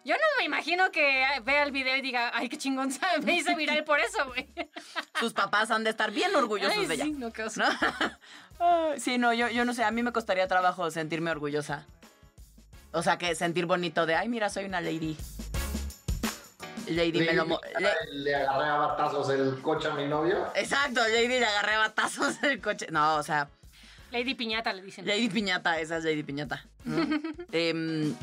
yo 0.06 0.14
no 0.14 0.22
me 0.38 0.44
imagino 0.44 0.90
que 0.92 1.24
vea 1.44 1.62
el 1.64 1.72
video 1.72 1.96
y 1.96 2.00
diga, 2.00 2.30
ay, 2.32 2.48
qué 2.48 2.56
chingón, 2.56 2.90
me 3.24 3.34
hice 3.36 3.54
viral 3.54 3.84
por 3.84 3.98
eso, 4.00 4.24
güey. 4.26 4.46
Sus 5.20 5.32
papás 5.32 5.70
han 5.70 5.84
de 5.84 5.90
estar 5.90 6.10
bien 6.12 6.34
orgullosos 6.34 6.76
Ay, 6.78 6.86
de 6.86 6.94
ella. 6.94 7.04
sí, 7.04 7.12
no, 7.12 7.32
qué 7.32 7.42
oso. 7.42 7.60
¿No? 7.60 7.66
Ay, 8.58 9.00
sí, 9.00 9.18
no, 9.18 9.34
yo, 9.34 9.48
yo 9.48 9.64
no 9.64 9.74
sé, 9.74 9.84
a 9.84 9.90
mí 9.90 10.02
me 10.02 10.12
costaría 10.12 10.46
trabajo 10.48 10.90
sentirme 10.90 11.30
orgullosa. 11.30 11.84
O 12.92 13.02
sea, 13.02 13.18
que 13.18 13.34
sentir 13.34 13.66
bonito 13.66 14.06
de, 14.06 14.14
ay, 14.14 14.28
mira, 14.28 14.48
soy 14.48 14.64
una 14.64 14.80
lady. 14.80 15.16
Lady 16.88 17.18
me 17.18 17.32
lo... 17.34 17.46
mo- 17.46 17.60
le- 17.78 18.12
Le 18.12 18.34
agarré 18.36 18.68
a 18.68 18.74
batazos 18.76 19.28
el 19.30 19.60
coche 19.60 19.88
a 19.88 19.94
mi 19.94 20.06
novio. 20.06 20.46
Exacto, 20.54 21.00
Lady 21.00 21.26
le 21.26 21.44
agarré 21.44 21.76
batazos 21.78 22.40
del 22.42 22.60
coche. 22.60 22.86
No, 22.90 23.16
o 23.16 23.22
sea, 23.22 23.48
Lady 24.12 24.34
Piñata 24.34 24.72
le 24.72 24.82
dicen. 24.82 25.04
Lady 25.04 25.28
Piñata, 25.28 25.80
esa 25.80 25.96
es 25.96 26.04
Lady 26.04 26.22
Piñata. 26.22 26.64
¿no? 26.84 27.04
Em, 27.50 28.14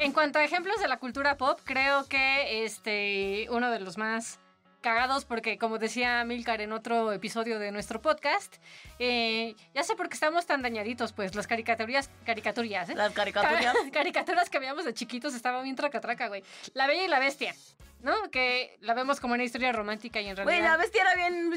En 0.00 0.12
cuanto 0.12 0.38
a 0.38 0.44
ejemplos 0.44 0.80
de 0.80 0.88
la 0.88 0.96
cultura 0.98 1.36
pop, 1.36 1.60
creo 1.64 2.06
que 2.08 2.64
este 2.64 3.46
uno 3.50 3.70
de 3.70 3.80
los 3.80 3.98
más 3.98 4.38
cagados, 4.80 5.26
porque 5.26 5.58
como 5.58 5.76
decía 5.78 6.24
Milcar 6.24 6.62
en 6.62 6.72
otro 6.72 7.12
episodio 7.12 7.58
de 7.58 7.70
nuestro 7.70 8.00
podcast, 8.00 8.56
eh, 8.98 9.54
ya 9.74 9.82
sé 9.82 9.94
por 9.96 10.08
qué 10.08 10.14
estamos 10.14 10.46
tan 10.46 10.62
dañaditos, 10.62 11.12
pues 11.12 11.34
las 11.34 11.46
caricaturas, 11.46 12.08
caricaturas, 12.24 12.88
¿eh? 12.88 12.94
las 12.94 13.12
caricaturas. 13.12 13.74
Ca- 13.74 13.90
caricaturas 13.92 14.48
que 14.48 14.58
veíamos 14.58 14.86
de 14.86 14.94
chiquitos 14.94 15.34
estaban 15.34 15.64
bien 15.64 15.76
tracatraca, 15.76 16.28
güey. 16.28 16.42
La 16.72 16.86
Bella 16.86 17.04
y 17.04 17.08
la 17.08 17.18
Bestia, 17.18 17.54
¿no? 18.00 18.14
Que 18.30 18.78
la 18.80 18.94
vemos 18.94 19.20
como 19.20 19.34
una 19.34 19.44
historia 19.44 19.70
romántica 19.72 20.18
y 20.22 20.28
en 20.28 20.36
realidad... 20.36 20.44
Güey, 20.58 20.62
la 20.66 20.78
bestia 20.78 21.02
era 21.02 21.14
bien, 21.14 21.52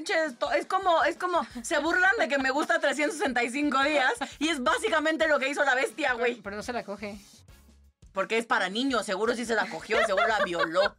es 0.58 0.66
como, 0.66 1.02
es 1.06 1.16
como, 1.16 1.48
se 1.62 1.78
burlan 1.80 2.12
de 2.20 2.28
que 2.28 2.40
me 2.40 2.52
gusta 2.52 2.78
365 2.82 3.84
días 3.84 4.12
y 4.40 4.50
es 4.50 4.62
básicamente 4.62 5.30
lo 5.30 5.40
que 5.40 5.48
hizo 5.48 5.64
la 5.64 5.76
bestia, 5.76 6.12
güey. 6.12 6.42
Pero 6.42 6.58
no 6.58 6.62
se 6.64 6.74
la 6.74 6.84
coge. 6.84 7.16
Porque 8.13 8.38
es 8.38 8.46
para 8.46 8.70
niños, 8.70 9.05
seguro 9.05 9.34
sí 9.36 9.43
se 9.46 9.55
la 9.55 9.65
cogió, 9.67 9.98
seguro 10.05 10.27
la 10.27 10.43
violó. 10.43 10.96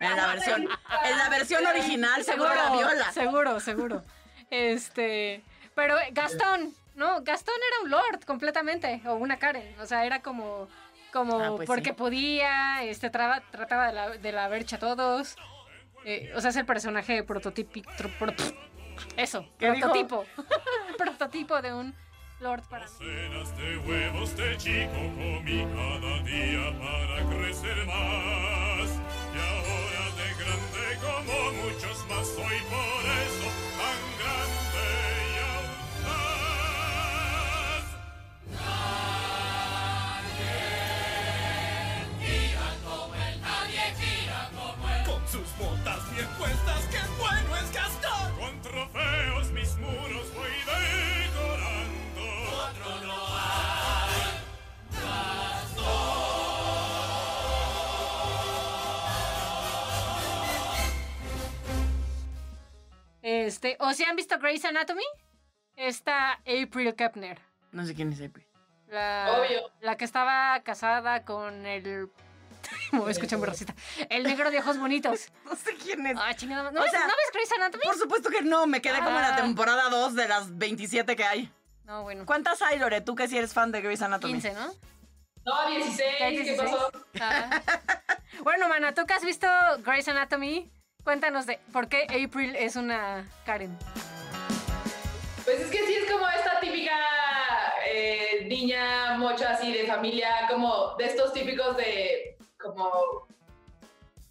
En 0.00 0.16
la 0.16 0.26
versión, 0.26 0.68
en 1.04 1.18
la 1.18 1.28
versión 1.30 1.66
original 1.66 2.24
seguro 2.24 2.52
la 2.54 2.70
viola. 2.70 3.12
Seguro, 3.12 3.60
seguro. 3.60 4.04
Este, 4.50 5.42
pero 5.74 5.98
eh, 5.98 6.08
Gastón, 6.12 6.74
¿no? 6.94 7.22
Gastón 7.22 7.54
era 7.56 7.84
un 7.84 7.90
lord 7.90 8.24
completamente, 8.24 9.00
o 9.06 9.14
una 9.14 9.38
Karen, 9.38 9.78
o 9.80 9.86
sea, 9.86 10.04
era 10.04 10.20
como, 10.22 10.68
como 11.12 11.40
Ah, 11.40 11.52
pues 11.56 11.66
porque 11.66 11.90
sí. 11.90 11.96
podía, 11.96 12.82
este, 12.84 13.10
traba- 13.10 13.42
trataba 13.50 13.86
de 13.86 13.92
la, 13.92 14.08
de 14.10 14.32
la 14.32 14.48
vercha 14.48 14.76
a 14.76 14.78
todos. 14.80 15.36
Eh, 16.04 16.32
o 16.36 16.40
sea, 16.40 16.50
es 16.50 16.56
el 16.56 16.66
personaje 16.66 17.22
prototípico. 17.24 17.90
Eso, 19.16 19.48
¿Qué 19.58 19.70
dijo? 19.72 19.92
prototipo. 19.92 20.24
prototipo 20.98 21.60
de 21.62 21.74
un 21.74 21.94
Lord 22.40 22.62
para 22.68 22.84
mí. 22.86 23.06
De 23.56 23.78
huevos 23.78 24.36
de 24.36 24.56
chico 24.58 24.92
comí 24.92 25.64
cada 25.74 26.22
día 26.22 26.78
para 26.78 27.24
crecer 27.30 27.86
más. 27.86 28.90
Y 29.32 29.38
ahora 29.38 30.04
de 30.18 30.28
grande 30.34 30.84
como 31.00 31.36
muchos 31.62 31.98
más 32.08 32.26
soy 32.26 32.58
por 32.68 33.04
eso 33.24 33.48
tan 33.78 33.98
grande 34.20 34.86
y 35.32 35.34
aún 35.48 35.80
más. 36.04 37.84
Con 45.06 45.22
sus 45.28 45.48
botas 45.58 46.02
bien 46.14 46.28
puestas, 46.38 46.84
qué 46.90 47.00
bueno 47.18 47.56
es 47.56 47.72
gastar. 47.72 48.32
Con 48.38 48.60
trofeos 48.60 49.50
mis 49.52 49.76
muros 49.78 50.34
voy 50.34 50.65
Este, 63.56 63.78
¿o 63.80 63.90
si 63.94 64.04
han 64.04 64.16
visto 64.16 64.38
Grey's 64.38 64.66
Anatomy? 64.66 65.02
Está 65.76 66.32
April 66.40 66.94
Kepner. 66.94 67.40
No 67.72 67.86
sé 67.86 67.94
quién 67.94 68.12
es 68.12 68.20
April. 68.20 68.46
La, 68.88 69.34
Obvio. 69.40 69.70
la 69.80 69.96
que 69.96 70.04
estaba 70.04 70.60
casada 70.62 71.24
con 71.24 71.64
el. 71.64 72.10
Me 72.92 72.98
voy 72.98 73.08
a 73.08 73.12
escuchar 73.12 73.38
muy 73.38 73.48
racista. 73.48 73.74
El 74.10 74.24
negro 74.24 74.50
de 74.50 74.58
ojos 74.58 74.78
bonitos. 74.78 75.32
No 75.46 75.56
sé 75.56 75.74
quién 75.82 76.06
es. 76.06 76.18
Ah, 76.20 76.34
chingada. 76.34 76.70
¿No, 76.70 76.80
O 76.80 76.82
ves, 76.82 76.90
sea, 76.90 77.00
¿no 77.00 77.06
ves 77.06 77.32
Grey's 77.32 77.52
Anatomy? 77.52 77.82
Por 77.82 77.96
supuesto 77.96 78.28
que 78.28 78.42
no, 78.42 78.66
me 78.66 78.82
quedé 78.82 78.98
como 78.98 79.16
en 79.16 79.22
la 79.22 79.36
temporada 79.36 79.88
2 79.88 80.14
de 80.14 80.28
las 80.28 80.58
27 80.58 81.16
que 81.16 81.24
hay. 81.24 81.50
No, 81.84 82.02
bueno. 82.02 82.26
¿Cuántas 82.26 82.60
hay, 82.60 82.78
Lore? 82.78 83.00
Tú 83.00 83.14
que 83.14 83.26
sí 83.26 83.38
eres 83.38 83.54
fan 83.54 83.72
de 83.72 83.80
Grey's 83.80 84.02
Anatomy. 84.02 84.34
15, 84.34 84.52
¿no? 84.52 84.66
No, 85.46 85.70
16, 85.70 85.98
¿Ya 86.20 86.26
hay 86.26 86.36
¿qué 86.36 86.42
16? 86.42 86.70
pasó? 86.70 86.92
Ah. 87.22 87.62
bueno, 88.42 88.68
mana, 88.68 88.92
tú 88.92 89.06
que 89.06 89.14
has 89.14 89.24
visto 89.24 89.46
Grey's 89.82 90.08
Anatomy, 90.08 90.70
cuéntanos 91.06 91.46
de 91.46 91.60
por 91.72 91.88
qué 91.88 92.02
April 92.10 92.56
es 92.56 92.74
una 92.74 93.30
Karen. 93.44 93.78
Pues 95.44 95.60
es 95.60 95.70
que 95.70 95.86
sí 95.86 95.94
es 95.94 96.10
como 96.10 96.28
esta 96.28 96.58
típica 96.58 96.98
eh, 97.88 98.44
niña 98.48 99.16
mocha 99.16 99.52
así 99.52 99.72
de 99.72 99.86
familia, 99.86 100.28
como 100.50 100.96
de 100.96 101.04
estos 101.04 101.32
típicos 101.32 101.76
de 101.76 102.36
como 102.60 103.24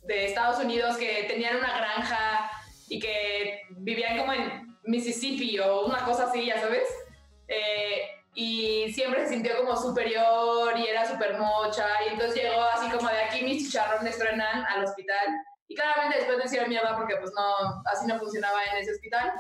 de 0.04 0.26
Estados 0.26 0.60
Unidos 0.60 0.98
que 0.98 1.24
tenían 1.30 1.56
una 1.56 1.78
granja 1.78 2.52
y 2.90 3.00
que 3.00 3.62
vivían 3.70 4.18
como 4.18 4.34
en 4.34 4.78
Mississippi 4.84 5.58
o 5.60 5.86
una 5.86 6.04
cosa 6.04 6.26
así, 6.26 6.46
ya 6.46 6.60
sabes. 6.60 6.90
Eh, 7.48 8.02
y 8.34 8.92
siempre 8.92 9.24
se 9.24 9.30
sintió 9.34 9.56
como 9.56 9.78
superior 9.78 10.78
y 10.78 10.88
era 10.88 11.10
súper 11.10 11.38
mocha 11.38 11.88
y 12.06 12.12
entonces 12.12 12.44
llegó 12.44 12.64
así 12.64 12.90
como 12.90 13.08
de 13.08 13.22
aquí 13.22 13.46
mis 13.46 13.64
chicharrones 13.64 14.18
truenan 14.20 14.66
al 14.66 14.84
hospital 14.84 15.26
y 15.68 15.76
claramente 15.76 16.18
después 16.18 16.38
le 16.38 16.46
hicieron 16.46 16.70
mierda 16.70 16.96
porque 16.96 17.16
pues 17.18 17.32
no, 17.36 17.82
así 17.86 18.08
no 18.08 18.20
funcionaba 18.20 18.64
en 18.66 18.78
ese 18.78 18.92
hospital. 18.92 19.32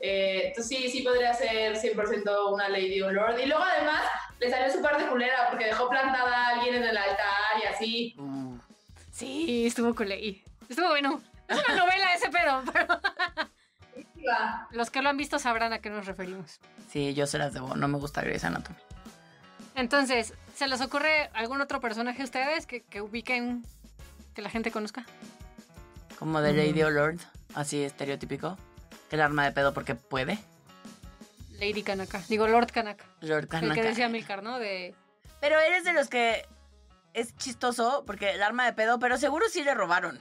Eh, 0.00 0.48
entonces 0.48 0.68
sí, 0.78 0.90
sí 0.90 1.02
podría 1.02 1.32
ser 1.32 1.76
100% 1.76 2.52
una 2.52 2.68
lady 2.68 3.00
o 3.02 3.08
un 3.08 3.14
lord. 3.14 3.38
Y 3.38 3.46
luego 3.46 3.62
además 3.62 4.02
le 4.38 4.50
salió 4.50 4.70
su 4.70 4.82
parte 4.82 5.06
culera 5.06 5.48
porque 5.48 5.66
dejó 5.66 5.88
plantada 5.88 6.36
a 6.36 6.48
alguien 6.50 6.74
en 6.76 6.84
el 6.84 6.96
altar 6.96 7.62
y 7.62 7.66
así. 7.66 8.14
Uh, 8.18 8.58
Sí, 9.16 9.66
estuvo 9.66 9.98
ahí. 10.02 10.44
Estuvo 10.68 10.88
bueno. 10.88 11.22
Es 11.48 11.58
una 11.66 11.76
novela 11.76 12.12
ese 12.14 12.28
pedo, 12.28 12.62
pero 12.72 13.00
los 14.72 14.90
que 14.90 15.00
lo 15.00 15.08
han 15.08 15.16
visto 15.16 15.38
sabrán 15.38 15.72
a 15.72 15.78
qué 15.78 15.88
nos 15.88 16.04
referimos. 16.04 16.60
sí, 16.90 17.14
yo 17.14 17.26
se 17.26 17.38
las 17.38 17.54
debo. 17.54 17.76
No 17.76 17.88
me 17.88 17.96
gusta 17.96 18.20
Grey's 18.20 18.44
Anatomy. 18.44 18.76
Entonces, 19.74 20.34
¿se 20.54 20.68
les 20.68 20.82
ocurre 20.82 21.30
algún 21.32 21.62
otro 21.62 21.80
personaje 21.80 22.20
a 22.20 22.24
ustedes 22.26 22.66
que, 22.66 22.82
que 22.82 23.00
ubiquen, 23.00 23.64
que 24.34 24.42
la 24.42 24.50
gente 24.50 24.70
conozca? 24.70 25.06
Como 26.18 26.40
de 26.40 26.52
Lady 26.52 26.82
o 26.82 26.90
Lord. 26.90 27.18
Así 27.54 27.82
estereotípico. 27.82 28.56
Que 29.08 29.16
el 29.16 29.22
arma 29.22 29.44
de 29.44 29.52
pedo 29.52 29.72
porque 29.72 29.94
puede. 29.94 30.38
Lady 31.58 31.82
Kanaka. 31.82 32.22
Digo, 32.28 32.46
Lord 32.48 32.70
Kanaka. 32.72 33.04
Lord 33.20 33.44
El 33.44 33.48
Kanaka. 33.48 33.74
que 33.74 33.82
decía 33.82 34.08
Milcar, 34.08 34.42
¿no? 34.42 34.58
De... 34.58 34.94
Pero 35.40 35.58
eres 35.58 35.84
de 35.84 35.92
los 35.92 36.08
que 36.08 36.46
es 37.14 37.34
chistoso 37.36 38.04
porque 38.06 38.32
el 38.32 38.42
arma 38.42 38.66
de 38.66 38.72
pedo, 38.72 38.98
pero 38.98 39.16
seguro 39.16 39.46
sí 39.48 39.64
le 39.64 39.74
robaron. 39.74 40.18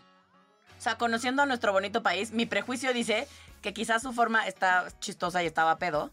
O 0.77 0.81
sea, 0.81 0.97
conociendo 0.97 1.41
a 1.41 1.45
nuestro 1.45 1.71
bonito 1.71 2.03
país, 2.03 2.31
mi 2.31 2.45
prejuicio 2.45 2.93
dice 2.93 3.27
que 3.61 3.73
quizás 3.73 4.01
su 4.01 4.13
forma 4.13 4.47
está 4.47 4.87
chistosa 4.99 5.41
y 5.43 5.47
estaba 5.47 5.77
pedo, 5.77 6.11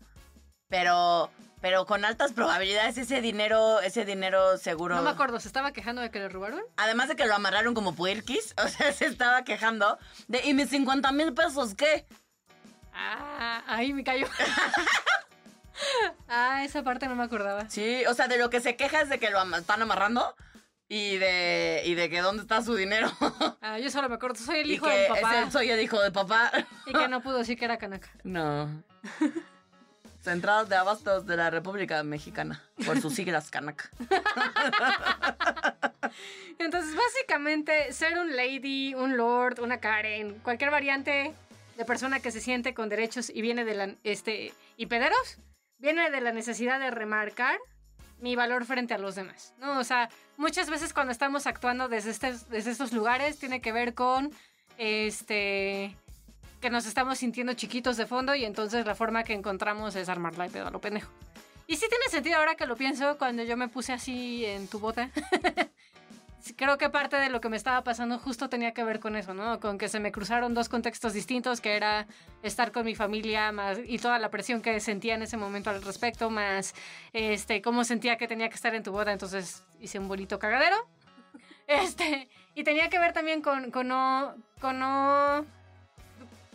pero 0.69 1.31
pero 1.63 1.87
con 1.87 2.05
altas 2.05 2.33
probabilidades 2.33 2.99
ese 2.99 3.23
dinero, 3.23 3.81
ese 3.81 4.05
dinero 4.05 4.59
seguro. 4.59 4.97
No 4.97 5.03
me 5.03 5.11
acuerdo, 5.11 5.41
¿se 5.41 5.49
estaba 5.49 5.73
quejando 5.73 6.03
de 6.03 6.11
que 6.11 6.19
le 6.19 6.29
robaron? 6.29 6.61
Además 6.77 7.09
de 7.09 7.17
que 7.17 7.25
lo 7.25 7.35
amarraron 7.35 7.73
como 7.73 7.95
puerquis, 7.95 8.55
o 8.63 8.69
sea, 8.69 8.93
se 8.93 9.07
estaba 9.07 9.45
quejando 9.45 9.97
de 10.29 10.41
¿y 10.45 10.53
mis 10.53 10.69
50 10.69 11.11
mil 11.13 11.33
pesos 11.33 11.75
qué? 11.75 12.05
Ah, 12.93 13.63
ahí 13.67 13.95
me 13.95 14.05
cayó. 14.05 14.27
ah, 16.29 16.63
esa 16.65 16.83
parte 16.83 17.07
no 17.09 17.15
me 17.15 17.23
acordaba. 17.25 17.69
Sí, 17.71 18.05
o 18.09 18.15
sea, 18.15 18.29
de 18.29 18.39
lo 18.39 18.51
que 18.51 18.61
se 18.61 18.77
queja 18.77 19.01
es 19.01 19.09
de 19.09 19.19
que 19.19 19.31
lo 19.31 19.43
están 19.57 19.81
amarrando 19.83 20.35
y 20.89 21.17
de 21.17 21.83
y 21.87 21.95
de 21.95 22.11
que 22.11 22.21
dónde 22.21 22.43
está 22.43 22.61
su 22.63 22.75
dinero. 22.75 23.11
Ah, 23.61 23.79
yo 23.79 23.89
solo 23.91 24.09
me 24.09 24.17
acuerdo, 24.17 24.37
soy 24.37 24.61
el 24.61 24.71
y 24.71 24.75
hijo 24.75 24.87
que 24.87 25.05
es 25.05 25.09
papá. 25.09 25.39
el- 25.45 25.53
soy 25.53 25.71
el 25.71 25.81
hijo 25.81 26.01
de 26.01 26.11
papá. 26.11 26.51
Y 26.87 26.93
que 26.93 27.09
no 27.09 27.23
pudo 27.23 27.39
decir 27.39 27.57
que 27.59 27.65
era 27.65 27.79
Kanaka. 27.79 28.11
No. 28.25 28.83
Central 30.23 30.69
de 30.69 30.77
Abastos 30.77 31.27
de 31.27 31.37
la 31.37 31.51
República 31.51 32.03
Mexicana, 32.05 32.63
por 32.87 33.01
sus 33.01 33.15
siglas 33.15 33.51
Canaca. 33.51 33.91
Entonces, 36.59 36.95
básicamente, 36.95 37.93
ser 37.93 38.19
un 38.19 38.37
lady, 38.37 38.95
un 38.95 39.17
lord, 39.17 39.61
una 39.61 39.79
Karen, 39.81 40.39
cualquier 40.41 40.71
variante 40.71 41.35
de 41.77 41.85
persona 41.85 42.21
que 42.21 42.31
se 42.31 42.41
siente 42.41 42.75
con 42.75 42.89
derechos 42.89 43.31
y 43.31 43.43
viene 43.43 43.65
de 43.65 43.75
la, 43.75 43.95
este, 44.05 44.53
y 44.77 44.87
pederos, 44.87 45.39
viene 45.79 46.11
de 46.11 46.21
la 46.21 46.33
necesidad 46.33 46.79
de 46.79 46.91
remarcar 46.91 47.59
mi 48.21 48.37
valor 48.37 48.65
frente 48.65 48.95
a 48.95 48.99
los 48.99 49.17
demás, 49.17 49.55
¿no? 49.59 49.79
O 49.81 49.85
sea, 49.85 50.09
muchas 50.37 50.71
veces 50.71 50.93
cuando 50.93 51.11
estamos 51.11 51.47
actuando 51.49 51.89
desde, 51.89 52.11
estes- 52.13 52.47
desde 52.49 52.71
estos 52.71 52.93
lugares 52.93 53.39
tiene 53.39 53.61
que 53.61 53.73
ver 53.73 53.95
con, 53.95 54.31
este, 54.79 55.97
que 56.63 56.71
nos 56.71 56.87
estamos 56.87 57.19
sintiendo 57.19 57.53
chiquitos 57.55 57.97
de 57.97 58.07
fondo 58.07 58.35
y 58.37 58.45
entonces 58.45 58.87
la 58.87 58.95
forma 58.95 59.25
que 59.25 59.35
encontramos 59.35 59.97
es 59.97 60.09
armarla 60.09 60.45
de 60.45 60.51
pedo 60.51 60.69
a 60.69 60.71
lo 60.71 60.81
pendejo. 60.81 61.13
Y 61.67 61.77
sí 61.77 61.87
tiene 61.89 62.05
sentido 62.09 62.37
ahora 62.39 62.55
que 62.55 62.67
lo 62.67 62.77
pienso 62.77 63.19
cuando 63.19 63.43
yo 63.43 63.57
me 63.57 63.69
puse 63.69 63.93
así 63.93 64.45
en 64.47 64.69
tu 64.69 64.79
bota. 64.79 65.11
Creo 66.57 66.79
que 66.79 66.89
parte 66.89 67.17
de 67.17 67.31
lo 67.31 67.41
que 67.41 67.49
me 67.49 67.57
estaba 67.57 67.83
pasando 67.83 68.19
justo 68.19 68.49
tenía 68.49 68.73
que 68.73 68.85
ver 68.85 69.01
con 69.01 69.17
eso, 69.17 69.35
¿no? 69.35 69.59
Con 69.59 69.77
que 69.77 69.89
se 69.89 69.99
me 69.99 70.13
cruzaron 70.13 70.55
dos 70.55 70.69
contextos 70.69 71.13
distintos, 71.13 71.61
que 71.61 71.77
era 71.77 72.07
estar 72.43 72.73
con 72.73 72.85
mi 72.85 72.95
familia 72.95 73.51
más 73.53 73.79
y 73.85 73.99
toda 73.99 74.19
la 74.19 74.31
presión 74.31 74.61
que 74.61 74.79
sentía 74.79 75.15
en 75.15 75.23
ese 75.23 75.37
momento 75.37 75.71
al 75.71 75.83
respecto, 75.83 76.31
más 76.31 76.75
este 77.13 77.61
cómo 77.61 77.85
sentía 77.85 78.17
que 78.19 78.29
tenía 78.29 78.49
que 78.49 78.57
estar 78.57 78.75
en 78.75 78.83
tu 78.83 78.93
boda, 78.93 79.13
entonces 79.13 79.65
hice 79.81 79.99
un 79.99 80.09
bonito 80.09 80.39
cagadero. 80.39 80.77
Este, 81.69 82.29
y 82.57 82.65
tenía 82.65 82.91
que 82.91 82.99
ver 82.99 83.13
también 83.13 83.41
con, 83.41 83.71
con 83.71 83.87
no 83.87 84.35
con 84.61 84.81
no 84.81 85.47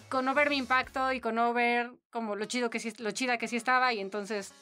con 0.09 0.25
no 0.25 0.33
ver 0.33 0.49
mi 0.49 0.57
impacto 0.57 1.11
y 1.11 1.19
con 1.19 1.35
no 1.35 1.53
ver 1.53 1.91
como 2.11 2.35
lo 2.35 2.45
chido 2.45 2.69
que 2.69 2.79
sí, 2.79 2.93
lo 2.97 3.11
chida 3.11 3.37
que 3.37 3.47
sí 3.47 3.55
estaba 3.55 3.93
y 3.93 3.99
entonces 3.99 4.53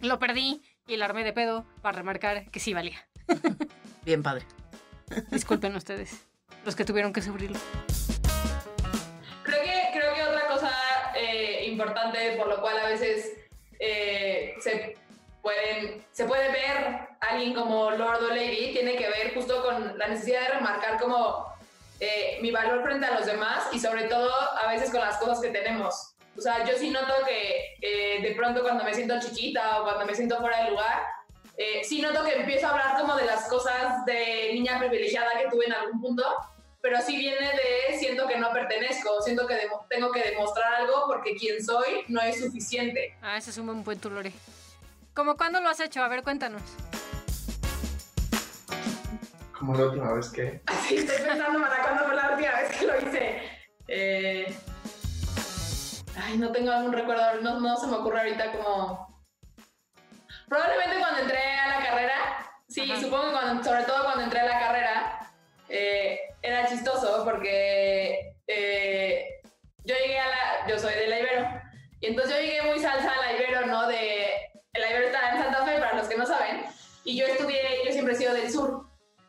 lo 0.00 0.18
perdí 0.18 0.62
y 0.86 0.96
la 0.96 1.06
armé 1.06 1.24
de 1.24 1.32
pedo 1.32 1.64
para 1.82 1.98
remarcar 1.98 2.50
que 2.50 2.60
sí 2.60 2.74
valía. 2.74 3.06
Bien 4.04 4.22
padre. 4.22 4.44
Disculpen 5.30 5.74
ustedes, 5.76 6.26
los 6.64 6.74
que 6.74 6.84
tuvieron 6.84 7.12
que 7.12 7.22
sufrirlo. 7.22 7.58
Creo 9.42 9.62
que, 9.62 9.98
creo 9.98 10.14
que 10.14 10.22
otra 10.22 10.46
cosa 10.48 10.72
eh, 11.14 11.66
importante 11.68 12.36
por 12.36 12.48
lo 12.48 12.60
cual 12.60 12.78
a 12.78 12.88
veces 12.88 13.36
eh, 13.78 14.54
se, 14.60 14.96
pueden, 15.42 16.04
se 16.10 16.24
puede 16.24 16.50
ver 16.50 16.78
a 17.20 17.26
alguien 17.30 17.54
como 17.54 17.90
Lord 17.92 18.24
o 18.24 18.28
Lady 18.28 18.72
tiene 18.72 18.96
que 18.96 19.08
ver 19.08 19.34
justo 19.34 19.62
con 19.62 19.96
la 19.96 20.08
necesidad 20.08 20.40
de 20.42 20.48
remarcar 20.54 21.00
como 21.00 21.55
eh, 22.00 22.38
mi 22.42 22.50
valor 22.50 22.82
frente 22.82 23.06
a 23.06 23.14
los 23.18 23.26
demás 23.26 23.68
y 23.72 23.80
sobre 23.80 24.04
todo 24.04 24.30
a 24.58 24.68
veces 24.68 24.90
con 24.90 25.00
las 25.00 25.16
cosas 25.16 25.40
que 25.40 25.48
tenemos. 25.48 26.14
O 26.36 26.40
sea, 26.40 26.64
yo 26.66 26.76
sí 26.76 26.90
noto 26.90 27.14
que 27.26 27.76
eh, 27.80 28.20
de 28.22 28.34
pronto 28.34 28.62
cuando 28.62 28.84
me 28.84 28.92
siento 28.92 29.18
chiquita 29.20 29.80
o 29.80 29.84
cuando 29.84 30.04
me 30.04 30.14
siento 30.14 30.38
fuera 30.38 30.64
de 30.64 30.70
lugar, 30.70 31.02
eh, 31.56 31.82
sí 31.82 32.02
noto 32.02 32.22
que 32.24 32.34
empiezo 32.34 32.66
a 32.66 32.70
hablar 32.70 33.00
como 33.00 33.16
de 33.16 33.24
las 33.24 33.48
cosas 33.48 34.04
de 34.04 34.50
niña 34.52 34.78
privilegiada 34.78 35.30
que 35.38 35.48
tuve 35.48 35.64
en 35.64 35.72
algún 35.72 36.00
punto, 36.00 36.22
pero 36.82 37.00
sí 37.00 37.16
viene 37.16 37.48
de 37.52 37.98
siento 37.98 38.26
que 38.28 38.36
no 38.36 38.52
pertenezco, 38.52 39.22
siento 39.22 39.46
que 39.46 39.66
tengo 39.88 40.12
que 40.12 40.22
demostrar 40.22 40.74
algo 40.74 41.04
porque 41.06 41.34
quien 41.34 41.64
soy 41.64 42.04
no 42.08 42.20
es 42.20 42.38
suficiente. 42.40 43.16
Ah, 43.22 43.38
ese 43.38 43.50
es 43.50 43.58
un 43.58 43.66
buen 43.66 43.82
punto, 43.82 44.10
Lore. 44.10 44.32
¿Cómo 45.14 45.38
cuándo 45.38 45.62
lo 45.62 45.70
has 45.70 45.80
hecho? 45.80 46.02
A 46.02 46.08
ver, 46.08 46.22
cuéntanos. 46.22 46.60
Como 49.58 49.74
la 49.74 49.84
última 49.86 50.12
vez 50.12 50.28
que. 50.30 50.62
Así 50.66 50.96
estoy 50.96 51.16
pensando 51.24 51.60
para 51.60 51.82
cuándo 51.82 52.04
fue 52.04 52.14
la 52.14 52.30
última 52.30 52.52
vez 52.52 52.76
que 52.76 52.86
lo 52.86 52.98
hice. 52.98 53.42
Eh, 53.88 54.56
Ay, 56.18 56.38
no 56.38 56.50
tengo 56.50 56.72
algún 56.72 56.92
recuerdo, 56.92 57.40
no, 57.42 57.60
no 57.60 57.76
se 57.76 57.86
me 57.86 57.96
ocurre 57.96 58.20
ahorita 58.20 58.52
como... 58.52 59.22
Probablemente 60.48 60.98
cuando 60.98 61.20
entré 61.20 61.38
a 61.38 61.78
la 61.78 61.84
carrera, 61.84 62.14
sí, 62.68 62.90
Ajá. 62.90 63.00
supongo 63.00 63.26
que 63.26 63.32
cuando, 63.32 63.64
sobre 63.64 63.82
todo 63.84 64.04
cuando 64.04 64.24
entré 64.24 64.40
a 64.40 64.44
la 64.44 64.58
carrera, 64.58 65.30
eh, 65.68 66.20
era 66.40 66.66
chistoso 66.66 67.24
porque 67.24 68.34
eh, 68.46 69.40
yo 69.84 69.94
llegué 69.94 70.18
a 70.18 70.26
la... 70.26 70.68
Yo 70.68 70.78
soy 70.78 70.94
de 70.94 71.06
la 71.06 71.20
Ibero. 71.20 71.48
Y 72.00 72.06
entonces 72.06 72.36
yo 72.36 72.42
llegué 72.42 72.62
muy 72.62 72.78
salsa 72.80 73.12
a 73.12 73.26
la 73.26 73.32
Ibero, 73.32 73.66
¿no? 73.66 73.86
De... 73.86 74.26
La 74.74 74.90
Ibero 74.90 75.06
está 75.06 75.30
en 75.30 75.42
Santa 75.42 75.64
Fe, 75.64 75.78
para 75.78 75.94
los 75.94 76.08
que 76.08 76.16
no 76.16 76.26
saben. 76.26 76.64
Y 77.04 77.16
yo 77.16 77.26
estudié, 77.26 77.84
yo 77.84 77.92
siempre 77.92 78.14
he 78.14 78.16
sido 78.16 78.34
del 78.34 78.50
sur. 78.50 78.85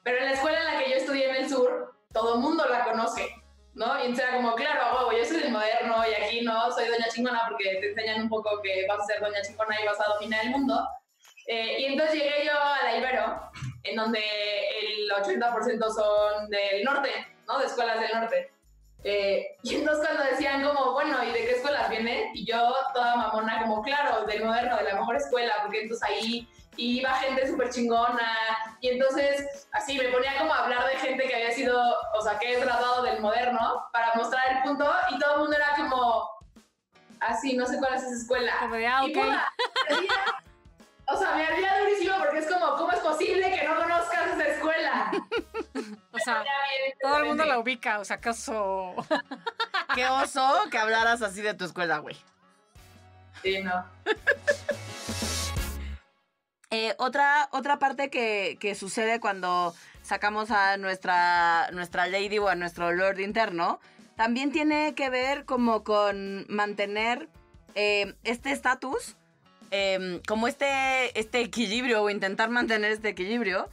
Pero 0.08 0.20
en 0.20 0.26
la 0.28 0.32
escuela 0.36 0.60
en 0.60 0.66
la 0.66 0.80
que 0.82 0.90
yo 0.90 0.96
estudié 0.96 1.30
en 1.30 1.36
el 1.36 1.50
sur, 1.50 1.94
todo 2.14 2.36
el 2.36 2.40
mundo 2.40 2.64
la 2.70 2.86
conoce, 2.86 3.30
¿no? 3.74 4.00
Y 4.00 4.04
entonces 4.04 4.24
era 4.24 4.38
como, 4.38 4.56
claro, 4.56 5.12
yo 5.12 5.26
soy 5.26 5.42
del 5.42 5.52
moderno 5.52 6.02
y 6.10 6.14
aquí 6.14 6.42
no 6.44 6.72
soy 6.72 6.88
doña 6.88 7.10
chingona 7.14 7.42
porque 7.50 7.76
te 7.82 7.90
enseñan 7.90 8.22
un 8.22 8.30
poco 8.30 8.62
que 8.64 8.88
vas 8.88 9.02
a 9.02 9.04
ser 9.04 9.20
doña 9.20 9.42
chingona 9.42 9.82
y 9.82 9.86
vas 9.86 10.00
a 10.00 10.14
dominar 10.14 10.46
el 10.46 10.52
mundo. 10.52 10.88
Eh, 11.46 11.82
y 11.82 11.86
entonces 11.88 12.16
llegué 12.16 12.46
yo 12.46 12.54
a 12.54 12.84
la 12.86 12.96
Ibero, 12.96 13.52
en 13.84 13.98
donde 13.98 14.20
el 14.80 15.12
80% 15.12 15.90
son 15.94 16.50
del 16.52 16.86
norte, 16.86 17.10
¿no? 17.46 17.60
De 17.60 17.66
escuelas 17.66 18.00
del 18.00 18.18
norte. 18.18 18.54
Eh, 19.04 19.58
y 19.62 19.76
entonces 19.76 20.08
cuando 20.08 20.24
decían 20.24 20.64
como, 20.64 20.94
bueno, 20.94 21.22
¿y 21.22 21.34
de 21.34 21.48
qué 21.48 21.52
escuelas 21.52 21.90
vienen? 21.90 22.32
Y 22.34 22.46
yo 22.46 22.74
toda 22.94 23.18
mamona 23.18 23.62
como, 23.62 23.82
claro, 23.82 24.26
del 24.26 24.46
moderno, 24.46 24.78
de 24.78 24.84
la 24.86 24.96
mejor 25.02 25.18
escuela, 25.18 25.52
porque 25.64 25.82
entonces 25.82 26.10
ahí 26.10 26.48
iba 26.78 27.14
gente 27.16 27.48
súper 27.48 27.70
chingona. 27.70 28.32
Y 28.82 28.90
entonces 28.90 29.68
así 29.72 29.98
me 29.98 30.10
ponía 30.10 30.38
como 30.38 30.54
a 30.54 30.64
hablar 30.64 30.88
de 30.88 30.98
gente 30.98 31.28
que 31.28 31.36
había 31.36 31.52
sido, 31.52 31.80
o 32.14 32.22
sea, 32.22 32.40
que 32.40 32.54
he 32.54 32.62
tratado 32.62 33.04
del 33.04 33.20
moderno 33.20 33.84
para 33.92 34.14
mostrar 34.16 34.58
el 34.58 34.64
punto 34.64 34.90
y 35.10 35.20
todo 35.20 35.34
el 35.34 35.40
mundo 35.42 35.56
era 35.56 35.76
como, 35.76 36.30
así, 37.20 37.56
no 37.56 37.66
sé 37.66 37.78
cuál 37.78 37.96
es 37.96 38.04
esa 38.04 38.16
escuela. 38.16 38.54
Como 38.60 38.76
de, 38.76 38.88
ah, 38.88 39.02
Y, 39.06 39.14
o 41.10 41.18
sea, 41.18 41.36
me 41.36 41.46
ardía 41.46 41.80
durísimo 41.80 42.18
porque 42.20 42.40
es 42.40 42.52
como, 42.52 42.76
¿cómo 42.76 42.92
es 42.92 43.00
posible 43.00 43.50
que 43.50 43.68
no 43.68 43.76
conozcas 43.76 44.28
esa 44.34 44.48
escuela? 44.48 45.12
O 46.12 46.20
sea, 46.20 46.42
bien, 46.42 46.98
todo 47.02 47.18
el 47.18 47.26
mundo 47.26 47.46
la 47.46 47.60
ubica, 47.60 48.00
o 48.00 48.06
sea, 48.06 48.18
acaso. 48.18 48.96
Qué 49.96 50.06
oso 50.06 50.66
que 50.70 50.78
hablaras 50.78 51.22
así 51.22 51.42
de 51.42 51.54
tu 51.54 51.66
escuela, 51.66 52.00
güey. 52.00 52.18
Sí, 53.42 53.62
no. 53.62 53.86
Eh, 56.70 56.96
otra, 56.98 57.48
otra 57.54 57.80
parte 57.80 58.10
que, 58.10 58.76
sucede 58.76 59.22
cuando 59.22 59.74
sacamos 60.02 60.52
a 60.52 60.76
nuestra, 60.76 61.70
nuestra 61.72 62.08
lady 62.08 62.40
o 62.40 62.50
a 62.50 62.56
nuestro 62.56 62.92
lord 62.92 63.20
interno, 63.20 63.80
también 64.18 64.52
tiene 64.52 64.94
que 64.94 65.10
ver 65.10 65.46
como 65.46 65.84
con 65.84 66.46
mantener 66.50 67.30
eh, 67.76 68.16
este 68.26 68.52
estatus, 68.52 69.16
eh, 69.72 70.22
como 70.28 70.48
este, 70.50 71.18
este 71.18 71.40
equilibrio 71.40 72.04
o 72.04 72.10
intentar 72.10 72.50
mantener 72.50 72.92
este 72.92 73.10
equilibrio 73.10 73.70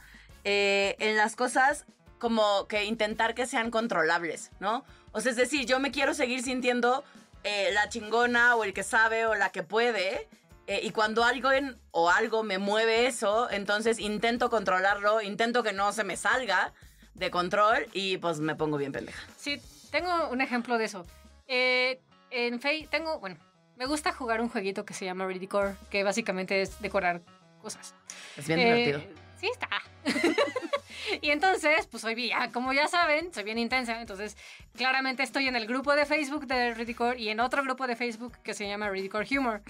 en 0.47 1.17
las 1.17 1.35
cosas 1.35 1.85
como 2.19 2.67
que 2.67 2.83
intentar 2.83 3.33
que 3.33 3.47
sean 3.47 3.71
controlables, 3.71 4.51
¿no? 4.59 4.85
O 5.11 5.19
sea, 5.19 5.31
es 5.31 5.37
decir, 5.37 5.65
yo 5.65 5.79
me 5.79 5.89
quiero 5.89 6.13
seguir 6.13 6.43
sintiendo 6.43 7.03
la 7.43 7.89
chingona 7.89 8.55
o 8.55 8.63
el 8.63 8.71
que 8.71 8.83
sabe 8.83 9.25
o 9.25 9.33
la 9.33 9.51
que 9.51 9.63
puede. 9.63 10.29
Eh, 10.67 10.79
y 10.83 10.91
cuando 10.91 11.23
alguien 11.23 11.79
o 11.91 12.09
algo 12.09 12.43
me 12.43 12.57
mueve 12.57 13.05
eso, 13.07 13.49
entonces 13.51 13.99
intento 13.99 14.49
controlarlo, 14.49 15.21
intento 15.21 15.63
que 15.63 15.73
no 15.73 15.91
se 15.93 16.03
me 16.03 16.17
salga 16.17 16.73
de 17.13 17.31
control 17.31 17.87
y 17.93 18.17
pues 18.17 18.39
me 18.39 18.55
pongo 18.55 18.77
bien 18.77 18.91
pendeja. 18.91 19.23
Sí, 19.37 19.61
tengo 19.91 20.29
un 20.29 20.41
ejemplo 20.41 20.77
de 20.77 20.85
eso. 20.85 21.05
Eh, 21.47 22.01
en 22.31 22.59
Fey 22.59 22.87
tengo, 22.87 23.19
bueno, 23.19 23.37
me 23.77 23.85
gusta 23.85 24.11
jugar 24.13 24.41
un 24.41 24.49
jueguito 24.49 24.85
que 24.85 24.93
se 24.93 25.05
llama 25.05 25.25
Redecor, 25.25 25.75
que 25.89 26.03
básicamente 26.03 26.61
es 26.61 26.81
decorar 26.81 27.21
cosas. 27.61 27.93
Es 28.35 28.47
bien 28.47 28.59
Eh, 28.59 28.65
divertido. 28.85 29.01
Sí, 29.39 29.49
está. 29.51 29.69
y 31.21 31.31
entonces, 31.31 31.87
pues 31.87 32.01
soy 32.01 32.15
bien, 32.15 32.51
como 32.51 32.73
ya 32.73 32.87
saben, 32.87 33.33
soy 33.33 33.43
bien 33.43 33.57
intensa. 33.57 33.99
Entonces, 33.99 34.37
claramente 34.75 35.23
estoy 35.23 35.47
en 35.47 35.55
el 35.55 35.67
grupo 35.67 35.95
de 35.95 36.05
Facebook 36.05 36.47
de 36.47 36.73
Redecor 36.73 37.19
y 37.19 37.29
en 37.29 37.39
otro 37.39 37.63
grupo 37.63 37.87
de 37.87 37.95
Facebook 37.95 38.37
que 38.43 38.53
se 38.53 38.67
llama 38.67 38.89
Redecor 38.89 39.25
Humor. 39.31 39.61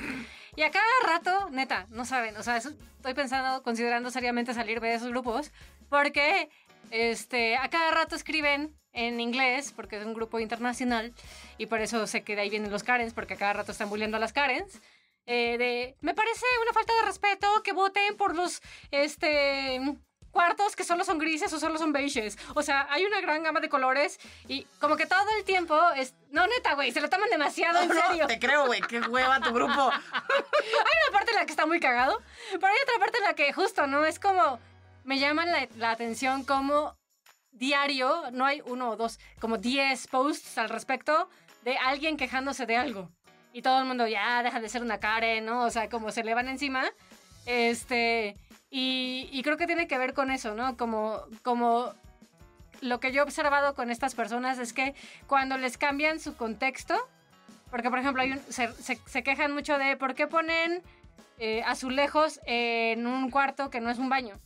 Y 0.55 0.63
a 0.63 0.71
cada 0.71 0.85
rato, 1.05 1.49
neta, 1.51 1.87
no 1.89 2.05
saben, 2.05 2.37
o 2.37 2.43
sea, 2.43 2.57
estoy 2.57 3.13
pensando, 3.13 3.61
considerando 3.63 4.09
seriamente 4.09 4.53
salir 4.53 4.79
de 4.79 4.93
esos 4.93 5.09
grupos, 5.09 5.51
porque 5.89 6.49
este, 6.91 7.57
a 7.57 7.69
cada 7.69 7.91
rato 7.91 8.15
escriben 8.15 8.75
en 8.93 9.19
inglés, 9.19 9.73
porque 9.75 9.97
es 9.97 10.05
un 10.05 10.13
grupo 10.13 10.39
internacional, 10.39 11.13
y 11.57 11.65
por 11.65 11.81
eso 11.81 12.07
sé 12.07 12.23
que 12.23 12.35
de 12.35 12.43
ahí 12.43 12.49
vienen 12.49 12.71
los 12.71 12.83
Karens, 12.83 13.13
porque 13.13 13.33
a 13.33 13.37
cada 13.37 13.53
rato 13.53 13.73
están 13.73 13.89
bulleando 13.89 14.17
a 14.17 14.19
las 14.21 14.31
Karens. 14.33 14.81
eh, 15.25 15.57
de, 15.57 15.95
me 16.01 16.13
parece 16.13 16.45
una 16.61 16.73
falta 16.73 16.93
de 16.93 17.01
respeto 17.01 17.47
que 17.63 17.73
voten 17.73 18.15
por 18.15 18.35
los 18.35 18.61
este, 18.91 19.81
cuartos 20.35 20.75
que 20.75 20.83
solo 20.83 21.05
son 21.05 21.17
grises 21.17 21.51
o 21.53 21.59
solo 21.61 21.77
son 21.77 21.93
beiges. 21.93 22.37
O 22.55 22.61
sea, 22.61 22.87
hay 22.89 23.05
una 23.05 23.21
gran 23.21 23.41
gama 23.41 23.61
de 23.61 23.69
colores 23.69 24.19
y 24.49 24.65
como 24.81 24.97
que 24.97 25.05
todo 25.05 25.25
el 25.37 25.45
tiempo 25.45 25.79
es... 25.95 26.13
No, 26.29 26.45
neta, 26.45 26.73
güey, 26.75 26.91
se 26.91 26.99
lo 26.99 27.09
toman 27.09 27.29
demasiado 27.29 27.81
en 27.81 27.87
No, 27.95 28.01
serio. 28.09 28.27
te 28.27 28.37
creo, 28.37 28.65
güey, 28.65 28.81
qué 28.81 28.99
hueva 28.99 29.39
tu 29.39 29.53
grupo. 29.53 29.71
Hay 29.91 30.95
una 31.07 31.11
parte 31.13 31.31
en 31.31 31.37
la 31.37 31.45
que 31.45 31.51
está 31.51 31.65
muy 31.65 31.79
cagado, 31.79 32.21
pero 32.51 32.67
hay 32.67 32.77
otra 32.83 32.99
parte 32.99 33.17
en 33.19 33.23
la 33.23 33.33
que 33.33 33.53
justo, 33.53 33.87
¿no? 33.87 34.03
Es 34.05 34.19
como, 34.19 34.59
me 35.05 35.19
llama 35.19 35.45
la, 35.45 35.67
la 35.77 35.91
atención 35.91 36.43
como 36.43 36.97
diario, 37.51 38.23
no 38.33 38.45
hay 38.45 38.61
uno 38.65 38.89
o 38.89 38.95
dos, 38.97 39.17
como 39.39 39.57
10 39.57 40.07
posts 40.07 40.57
al 40.57 40.67
respecto 40.67 41.29
de 41.63 41.77
alguien 41.77 42.17
quejándose 42.17 42.65
de 42.65 42.75
algo. 42.75 43.09
Y 43.53 43.61
todo 43.61 43.79
el 43.79 43.85
mundo, 43.85 44.05
ya, 44.05 44.43
deja 44.43 44.59
de 44.59 44.67
ser 44.67 44.81
una 44.81 44.99
Karen, 44.99 45.45
¿no? 45.45 45.63
O 45.63 45.69
sea, 45.71 45.87
como 45.89 46.11
se 46.11 46.25
le 46.25 46.33
van 46.33 46.49
encima. 46.49 46.83
Este, 47.45 48.35
y, 48.69 49.29
y 49.31 49.41
creo 49.43 49.57
que 49.57 49.67
tiene 49.67 49.87
que 49.87 49.97
ver 49.97 50.13
con 50.13 50.31
eso, 50.31 50.53
¿no? 50.55 50.75
Como, 50.77 51.21
como 51.43 51.93
lo 52.81 52.99
que 52.99 53.11
yo 53.11 53.21
he 53.21 53.23
observado 53.23 53.73
con 53.75 53.89
estas 53.91 54.15
personas 54.15 54.59
es 54.59 54.73
que 54.73 54.93
cuando 55.27 55.57
les 55.57 55.77
cambian 55.77 56.19
su 56.19 56.35
contexto, 56.35 56.95
porque, 57.71 57.89
por 57.89 57.99
ejemplo, 57.99 58.21
hay 58.21 58.31
un- 58.33 58.41
se, 58.49 58.71
se- 58.73 58.99
se 59.05 59.23
quejan 59.23 59.53
mucho 59.53 59.77
de 59.77 59.97
por 59.97 60.13
qué 60.15 60.27
ponen 60.27 60.81
eh, 61.39 61.63
azulejos 61.65 62.39
en 62.45 63.07
un 63.07 63.29
cuarto 63.31 63.69
que 63.69 63.81
no 63.81 63.89
es 63.89 63.97
un 63.97 64.09
baño. 64.09 64.39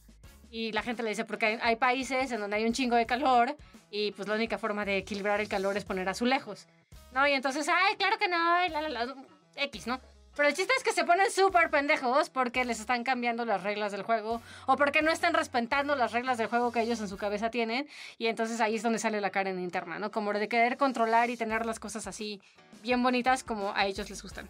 Y 0.52 0.72
la 0.72 0.82
gente 0.82 1.04
le 1.04 1.10
dice, 1.10 1.26
porque 1.26 1.46
hay, 1.46 1.60
hay 1.62 1.76
países 1.76 2.32
en 2.32 2.40
donde 2.42 2.56
hay 2.58 2.66
un 2.66 2.74
chingo 2.74 2.96
de 2.96 3.06
calor 3.06 3.56
y 3.92 4.12
pues 4.14 4.28
la 4.28 4.34
única 4.36 4.58
forma 4.58 4.86
de 4.86 4.98
equilibrar 4.98 5.40
el 5.42 5.48
calor 5.48 5.78
es 5.78 5.86
poner 5.86 6.10
azulejos. 6.10 6.68
¿No? 7.12 7.28
Y 7.28 7.34
entonces, 7.34 7.68
ay, 7.70 7.96
claro 7.98 8.18
que 8.18 8.28
no, 8.28 8.38
la, 8.70 8.82
la, 8.82 8.90
la, 8.90 9.16
X, 9.56 9.88
¿no? 9.88 10.00
Pero 10.40 10.48
el 10.48 10.56
chiste 10.56 10.72
es 10.78 10.84
que 10.86 10.94
se 10.94 11.04
ponen 11.04 11.30
súper 11.30 11.70
pendejos 11.70 12.30
porque 12.30 12.64
les 12.64 12.80
están 12.80 13.04
cambiando 13.04 13.44
las 13.44 13.62
reglas 13.62 13.92
del 13.92 14.04
juego 14.04 14.42
o 14.68 14.78
porque 14.78 15.02
no 15.02 15.12
están 15.12 15.34
respetando 15.34 15.98
las 15.98 16.14
reglas 16.14 16.38
del 16.38 16.48
juego 16.48 16.72
que 16.72 16.80
ellos 16.80 17.02
en 17.02 17.10
su 17.10 17.18
cabeza 17.18 17.52
tienen. 17.52 17.90
Y 18.18 18.28
entonces 18.28 18.62
ahí 18.62 18.76
es 18.76 18.82
donde 18.82 19.00
sale 19.00 19.20
la 19.20 19.32
Karen 19.32 19.60
interna, 19.60 20.00
¿no? 20.00 20.12
Como 20.12 20.32
de 20.32 20.48
querer 20.48 20.78
controlar 20.78 21.30
y 21.30 21.36
tener 21.36 21.66
las 21.66 21.78
cosas 21.78 22.08
así 22.08 22.42
bien 22.82 23.04
bonitas 23.04 23.44
como 23.44 23.76
a 23.76 23.86
ellos 23.86 24.10
les 24.10 24.24
gustan. 24.24 24.48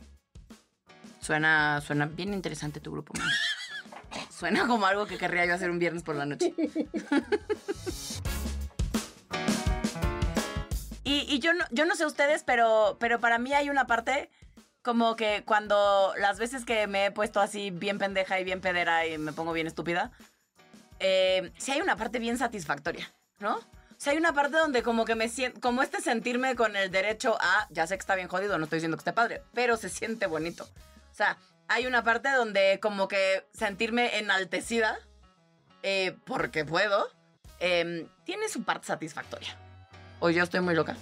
Suena, 1.21 1.81
suena 1.81 2.05
bien 2.05 2.35
interesante 2.35 2.79
tu 2.79 2.91
grupo, 2.91 3.11
man. 3.17 3.27
Suena 4.29 4.67
como 4.67 4.85
algo 4.85 5.07
que 5.07 5.17
querría 5.17 5.47
yo 5.47 5.55
hacer 5.55 5.71
un 5.71 5.79
viernes 5.79 6.03
por 6.03 6.15
la 6.15 6.27
noche. 6.27 6.53
y 11.03 11.25
y 11.27 11.39
yo, 11.39 11.55
no, 11.55 11.65
yo 11.71 11.87
no 11.87 11.95
sé 11.95 12.05
ustedes, 12.05 12.43
pero, 12.43 12.97
pero 12.99 13.19
para 13.19 13.39
mí 13.39 13.53
hay 13.53 13.71
una 13.71 13.87
parte 13.87 14.29
como 14.81 15.15
que 15.15 15.43
cuando 15.45 16.13
las 16.17 16.39
veces 16.39 16.65
que 16.65 16.87
me 16.87 17.07
he 17.07 17.11
puesto 17.11 17.41
así 17.41 17.71
bien 17.71 17.97
pendeja 17.97 18.39
y 18.39 18.43
bien 18.43 18.61
pedera 18.61 19.05
y 19.05 19.17
me 19.17 19.33
pongo 19.33 19.53
bien 19.53 19.67
estúpida, 19.67 20.11
eh, 20.99 21.51
sí 21.57 21.71
hay 21.71 21.81
una 21.81 21.95
parte 21.95 22.19
bien 22.19 22.37
satisfactoria, 22.37 23.11
¿no? 23.39 23.55
O 23.57 24.09
hay 24.09 24.17
una 24.17 24.33
parte 24.33 24.57
donde 24.57 24.81
como 24.81 25.03
que 25.03 25.15
me 25.15 25.27
siento, 25.27 25.59
como 25.59 25.83
este 25.83 25.99
sentirme 25.99 26.55
con 26.55 26.77
el 26.77 26.89
derecho 26.89 27.37
a, 27.41 27.67
ya 27.69 27.85
sé 27.85 27.95
que 27.95 28.01
está 28.01 28.15
bien 28.15 28.29
jodido, 28.29 28.57
no 28.57 28.63
estoy 28.63 28.77
diciendo 28.77 28.95
que 28.95 29.01
esté 29.01 29.11
padre, 29.11 29.43
pero 29.53 29.75
se 29.75 29.89
siente 29.89 30.25
bonito. 30.25 30.63
O 31.11 31.15
sea, 31.15 31.37
hay 31.67 31.85
una 31.85 32.03
parte 32.03 32.31
donde 32.31 32.79
como 32.81 33.09
que 33.09 33.45
sentirme 33.53 34.17
enaltecida, 34.17 34.97
eh, 35.83 36.15
porque 36.25 36.63
puedo, 36.63 37.09
eh, 37.59 38.07
tiene 38.23 38.47
su 38.47 38.63
parte 38.63 38.87
satisfactoria. 38.87 39.57
O 40.21 40.29
yo 40.29 40.43
estoy 40.43 40.61
muy 40.61 40.75
loca. 40.75 40.95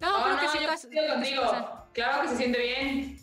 No, 0.00 0.18
No, 0.18 0.24
creo 0.24 0.36
no, 0.36 0.40
que 0.40 0.48
sí 0.48 0.58
pasa. 0.66 0.88
contigo. 1.14 1.86
Claro 1.92 2.22
que 2.22 2.28
se 2.28 2.36
siente 2.36 2.58
bien. 2.60 3.18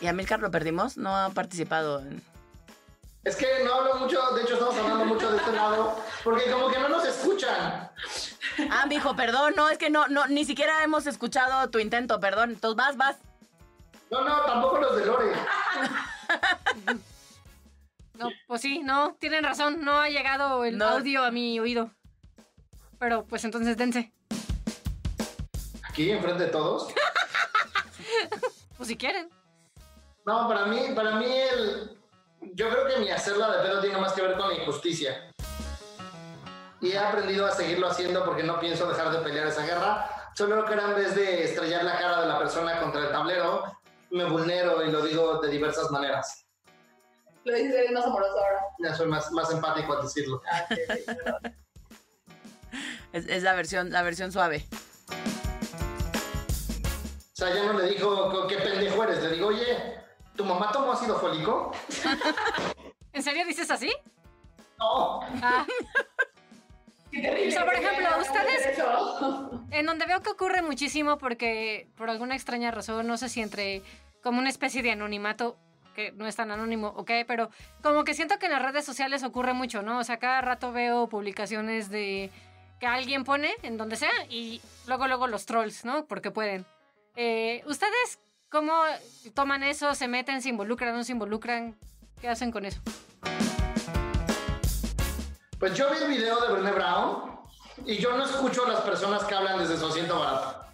Y 0.00 0.06
a 0.06 0.12
Milcar 0.12 0.40
lo 0.40 0.50
perdimos, 0.50 0.96
no 0.96 1.16
ha 1.16 1.30
participado 1.30 2.00
en... 2.00 2.22
Es 3.24 3.36
que 3.36 3.46
no 3.64 3.72
hablo 3.74 3.94
mucho, 3.96 4.20
de 4.34 4.42
hecho 4.42 4.54
estamos 4.54 4.76
hablando 4.76 5.04
mucho 5.04 5.30
de 5.30 5.36
este 5.36 5.52
lado, 5.56 5.96
porque 6.24 6.50
como 6.50 6.68
que 6.70 6.78
no 6.80 6.88
nos 6.88 7.04
escuchan. 7.06 7.88
Ah, 8.70 8.84
mijo, 8.88 9.14
perdón, 9.14 9.54
no, 9.56 9.68
es 9.68 9.78
que 9.78 9.90
no, 9.90 10.08
no, 10.08 10.26
ni 10.26 10.44
siquiera 10.44 10.82
hemos 10.82 11.06
escuchado 11.06 11.70
tu 11.70 11.78
intento, 11.78 12.18
perdón. 12.18 12.50
Entonces 12.50 12.76
vas, 12.76 12.96
vas. 12.96 13.16
No, 14.10 14.24
no, 14.24 14.40
tampoco 14.42 14.78
los 14.80 14.96
de 14.96 15.06
Lore. 15.06 15.32
No, 18.14 18.28
pues 18.46 18.60
sí, 18.60 18.80
no, 18.84 19.16
tienen 19.18 19.42
razón, 19.42 19.84
no 19.84 19.98
ha 19.98 20.08
llegado 20.08 20.64
el 20.64 20.78
No. 20.78 20.84
audio 20.90 21.24
a 21.24 21.30
mi 21.32 21.58
oído. 21.58 21.90
Pero 22.98 23.24
pues 23.24 23.42
entonces 23.44 23.76
dense, 23.76 24.12
Aquí, 25.92 26.10
enfrente 26.10 26.44
de 26.44 26.48
todos. 26.50 26.88
pues 28.78 28.88
si 28.88 28.96
quieren. 28.96 29.28
No, 30.24 30.48
para 30.48 30.64
mí, 30.64 30.86
para 30.94 31.16
mí 31.16 31.30
el... 31.30 31.98
Yo 32.54 32.70
creo 32.70 32.86
que 32.86 32.96
mi 32.96 33.10
hacerla 33.10 33.58
de 33.58 33.68
pedo 33.68 33.82
tiene 33.82 33.98
más 33.98 34.14
que 34.14 34.22
ver 34.22 34.38
con 34.38 34.48
la 34.48 34.54
injusticia. 34.54 35.30
Y 36.80 36.92
he 36.92 36.98
aprendido 36.98 37.44
a 37.44 37.50
seguirlo 37.50 37.88
haciendo 37.88 38.24
porque 38.24 38.42
no 38.42 38.58
pienso 38.58 38.88
dejar 38.88 39.12
de 39.12 39.18
pelear 39.18 39.48
esa 39.48 39.66
guerra. 39.66 40.08
Solo 40.34 40.64
que 40.64 40.72
ahora 40.72 40.88
en 40.88 40.94
vez 40.94 41.14
de 41.14 41.44
estrellar 41.44 41.84
la 41.84 41.98
cara 41.98 42.22
de 42.22 42.26
la 42.26 42.38
persona 42.38 42.80
contra 42.80 43.02
el 43.02 43.12
tablero, 43.12 43.64
me 44.08 44.24
vulnero 44.24 44.82
y 44.82 44.90
lo 44.90 45.04
digo 45.04 45.42
de 45.42 45.50
diversas 45.50 45.90
maneras. 45.90 46.46
Lo 47.44 47.54
dices, 47.54 47.74
eres 47.74 47.92
más 47.92 48.06
amoroso 48.06 48.32
ahora. 48.32 48.62
Ya 48.78 48.94
soy 48.94 49.08
más, 49.08 49.30
más 49.32 49.50
empático 49.52 49.92
al 49.92 50.04
decirlo. 50.04 50.40
Ah, 50.50 50.64
sí, 50.70 50.76
sí. 50.94 51.04
Es, 53.12 53.28
es 53.28 53.42
la 53.42 53.52
versión, 53.52 53.90
la 53.90 54.00
versión 54.00 54.32
suave. 54.32 54.66
O 57.32 57.34
sea, 57.34 57.54
ya 57.54 57.64
no 57.64 57.72
le 57.78 57.88
digo 57.88 58.46
qué 58.46 58.56
pendejo 58.58 59.02
eres, 59.04 59.22
le 59.22 59.30
digo, 59.30 59.46
oye, 59.48 59.94
¿tu 60.36 60.44
mamá 60.44 60.70
tomó 60.70 60.92
ácido 60.92 61.18
fólico? 61.18 61.72
¿En 63.14 63.22
serio 63.22 63.46
dices 63.46 63.70
así? 63.70 63.90
No. 64.78 65.20
Ah, 65.42 65.64
Qué 67.10 67.20
terrible. 67.22 67.48
O 67.48 67.52
sea, 67.52 67.64
por 67.64 67.74
ejemplo, 67.74 68.06
ustedes- 68.20 68.78
en 69.70 69.86
donde 69.86 70.04
veo 70.06 70.20
que 70.22 70.30
ocurre 70.30 70.60
muchísimo 70.60 71.16
porque 71.16 71.88
por 71.96 72.10
alguna 72.10 72.34
extraña 72.34 72.70
razón, 72.70 73.06
no 73.06 73.16
sé 73.16 73.30
si 73.30 73.40
entre 73.40 73.82
como 74.22 74.38
una 74.38 74.50
especie 74.50 74.82
de 74.82 74.90
anonimato, 74.92 75.56
que 75.94 76.12
no 76.12 76.26
es 76.26 76.36
tan 76.36 76.50
anónimo, 76.50 76.88
ok, 76.96 77.10
pero 77.26 77.48
como 77.82 78.04
que 78.04 78.12
siento 78.14 78.38
que 78.38 78.46
en 78.46 78.52
las 78.52 78.62
redes 78.62 78.84
sociales 78.84 79.22
ocurre 79.24 79.52
mucho, 79.54 79.82
¿no? 79.82 79.98
O 79.98 80.04
sea, 80.04 80.18
cada 80.18 80.40
rato 80.42 80.72
veo 80.72 81.08
publicaciones 81.08 81.88
de 81.90 82.30
que 82.78 82.86
alguien 82.86 83.24
pone 83.24 83.54
en 83.62 83.76
donde 83.78 83.96
sea 83.96 84.12
y 84.28 84.60
luego, 84.86 85.06
luego 85.06 85.26
los 85.26 85.46
trolls, 85.46 85.84
¿no? 85.86 86.04
Porque 86.06 86.30
pueden. 86.30 86.66
Eh, 87.14 87.62
¿Ustedes 87.66 88.18
cómo 88.48 88.84
toman 89.34 89.62
eso? 89.62 89.94
¿Se 89.94 90.08
meten? 90.08 90.40
¿Se 90.40 90.48
involucran? 90.48 90.94
¿No 90.94 91.04
se 91.04 91.12
involucran? 91.12 91.76
¿Qué 92.20 92.28
hacen 92.28 92.50
con 92.50 92.64
eso? 92.64 92.80
Pues 95.58 95.74
yo 95.74 95.90
vi 95.90 95.98
el 95.98 96.08
video 96.08 96.40
de 96.40 96.54
Brené 96.54 96.72
Brown 96.72 97.38
y 97.84 97.98
yo 97.98 98.16
no 98.16 98.24
escucho 98.24 98.64
a 98.64 98.70
las 98.70 98.80
personas 98.80 99.24
que 99.24 99.34
hablan 99.34 99.58
desde 99.58 99.76
su 99.76 99.86
asiento 99.86 100.18
barato. 100.18 100.64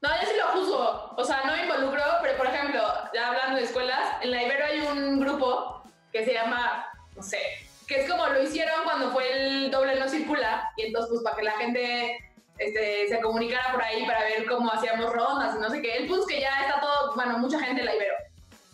No, 0.00 0.08
yo 0.08 0.26
sí 0.26 0.34
lo 0.36 0.60
juzgo. 0.60 1.14
O 1.16 1.24
sea, 1.24 1.42
no 1.44 1.52
me 1.52 1.62
involucro, 1.62 2.02
pero 2.22 2.36
por 2.36 2.48
ejemplo, 2.48 2.82
ya 3.14 3.28
hablando 3.28 3.56
de 3.56 3.64
escuelas, 3.64 4.16
en 4.22 4.32
la 4.32 4.42
Ibero 4.42 4.64
hay 4.64 4.80
un 4.80 5.20
grupo 5.20 5.84
que 6.10 6.24
se 6.24 6.34
llama, 6.34 6.86
no 7.14 7.22
sé, 7.22 7.38
que 7.86 8.02
es 8.02 8.10
como 8.10 8.26
lo 8.26 8.42
hicieron 8.42 8.82
cuando 8.82 9.12
fue 9.12 9.30
el 9.32 9.70
doble 9.70 9.98
no 9.98 10.08
circula, 10.08 10.72
y 10.76 10.86
entonces 10.86 11.10
pues 11.10 11.22
para 11.22 11.36
que 11.36 11.42
la 11.44 11.52
gente 11.52 12.31
este, 12.58 13.08
se 13.08 13.20
comunicara 13.20 13.72
por 13.72 13.82
ahí 13.82 14.04
para 14.06 14.20
ver 14.24 14.46
cómo 14.46 14.72
hacíamos 14.72 15.12
rondas 15.12 15.56
y 15.56 15.60
no 15.60 15.70
sé 15.70 15.82
qué. 15.82 15.96
El 15.96 16.06
punto 16.06 16.26
es 16.28 16.34
que 16.34 16.40
ya 16.40 16.66
está 16.66 16.80
todo, 16.80 17.14
bueno, 17.14 17.38
mucha 17.38 17.58
gente 17.58 17.80
en 17.80 17.86
la 17.86 17.94
Ibero. 17.94 18.14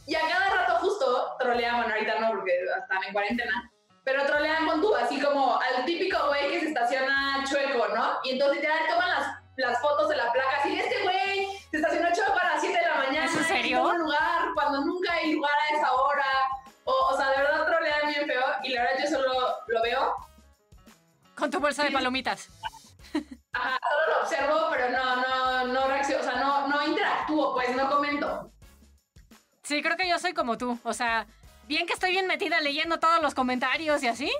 Y 0.06 0.14
a 0.14 0.20
cada 0.20 0.50
rato 0.50 0.74
justo 0.80 1.36
trolean, 1.38 1.76
bueno, 1.76 1.94
ahorita 1.94 2.18
no, 2.18 2.30
porque 2.30 2.52
están 2.80 3.04
en 3.06 3.12
cuarentena, 3.12 3.70
pero 4.04 4.24
trolean 4.24 4.66
con 4.66 4.80
tú, 4.80 4.94
así 4.94 5.20
como 5.20 5.58
al 5.60 5.84
típico 5.84 6.16
güey 6.28 6.50
que 6.50 6.60
se 6.60 6.68
estaciona 6.68 7.44
chueco, 7.48 7.88
¿no? 7.88 8.18
Y 8.24 8.30
entonces 8.30 8.56
literal 8.56 8.78
toman 8.88 9.08
las, 9.10 9.26
las 9.56 9.80
fotos 9.82 10.08
de 10.08 10.16
la 10.16 10.32
placa, 10.32 10.56
así, 10.60 10.78
este 10.78 11.02
güey 11.02 11.46
se 11.70 11.76
estacionó 11.76 12.08
chueco 12.14 12.38
a 12.40 12.54
las 12.54 12.60
7 12.60 12.78
de 12.78 12.86
la 12.86 12.94
mañana. 12.94 13.26
¿Es 13.26 13.36
en 13.36 13.44
serio? 13.44 13.78
En 13.80 13.84
un 13.84 13.98
lugar, 13.98 14.48
cuando 14.54 14.80
nunca 14.80 15.12
hay 15.12 15.34
lugar 15.34 15.52
a 15.52 15.76
esa 15.76 15.92
hora. 15.92 16.24
O, 16.84 16.92
o 17.12 17.16
sea, 17.18 17.28
de 17.28 17.36
verdad 17.36 17.66
trolean 17.66 18.08
bien 18.08 18.26
feo, 18.26 18.44
y 18.62 18.70
la 18.70 18.82
verdad 18.84 18.98
yo 19.04 19.10
solo 19.10 19.56
lo 19.66 19.82
veo, 19.82 20.16
Con 21.34 21.50
tu 21.50 21.60
bolsa 21.60 21.84
de 21.84 21.90
palomitas. 21.90 22.48
Ajá, 23.58 23.78
solo 23.88 24.14
lo 24.14 24.22
observo, 24.22 24.68
pero 24.70 24.90
no, 24.90 25.16
no, 25.16 25.66
no 25.72 25.88
reacciono, 25.88 26.20
o 26.20 26.24
sea, 26.24 26.40
no, 26.40 26.68
no 26.68 26.86
interactúo, 26.86 27.54
pues, 27.54 27.76
no 27.76 27.90
comento. 27.90 28.50
Sí, 29.62 29.82
creo 29.82 29.96
que 29.96 30.08
yo 30.08 30.18
soy 30.18 30.32
como 30.32 30.56
tú. 30.56 30.78
O 30.82 30.92
sea, 30.92 31.26
bien 31.66 31.86
que 31.86 31.92
estoy 31.92 32.12
bien 32.12 32.26
metida 32.26 32.60
leyendo 32.60 32.98
todos 32.98 33.20
los 33.20 33.34
comentarios 33.34 34.02
y 34.02 34.08
así, 34.08 34.30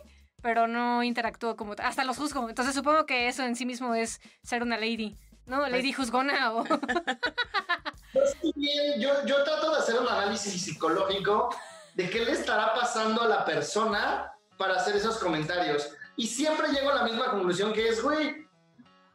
pero 0.41 0.67
no 0.67 1.03
interactúo 1.03 1.57
como... 1.57 1.75
Hasta 1.83 2.05
los 2.05 2.17
juzgo. 2.17 2.49
Entonces 2.49 2.75
supongo 2.75 3.05
que 3.05 3.29
eso 3.29 3.43
en 3.43 3.57
sí 3.57 3.67
mismo 3.67 3.95
es 3.95 4.21
ser 4.43 4.63
una 4.63 4.77
lady. 4.77 5.17
¿No? 5.45 5.67
Lady 5.69 5.93
juzgona 5.93 6.53
o... 6.53 6.65
Bien, 8.55 9.01
yo, 9.01 9.27
yo 9.27 9.45
trato 9.45 9.73
de 9.73 9.79
hacer 9.79 9.99
un 9.99 10.09
análisis 10.09 10.63
psicológico 10.63 11.55
de 11.95 12.09
qué 12.09 12.25
le 12.25 12.33
estará 12.33 12.75
pasando 12.75 13.23
a 13.23 13.29
la 13.29 13.45
persona 13.45 14.33
para 14.57 14.77
hacer 14.77 14.97
esos 14.97 15.19
comentarios. 15.19 15.91
Y 16.17 16.27
siempre 16.27 16.69
llego 16.69 16.91
a 16.91 16.97
la 16.97 17.03
misma 17.05 17.31
conclusión 17.31 17.73
que 17.73 17.89
es, 17.89 18.03
güey, 18.03 18.48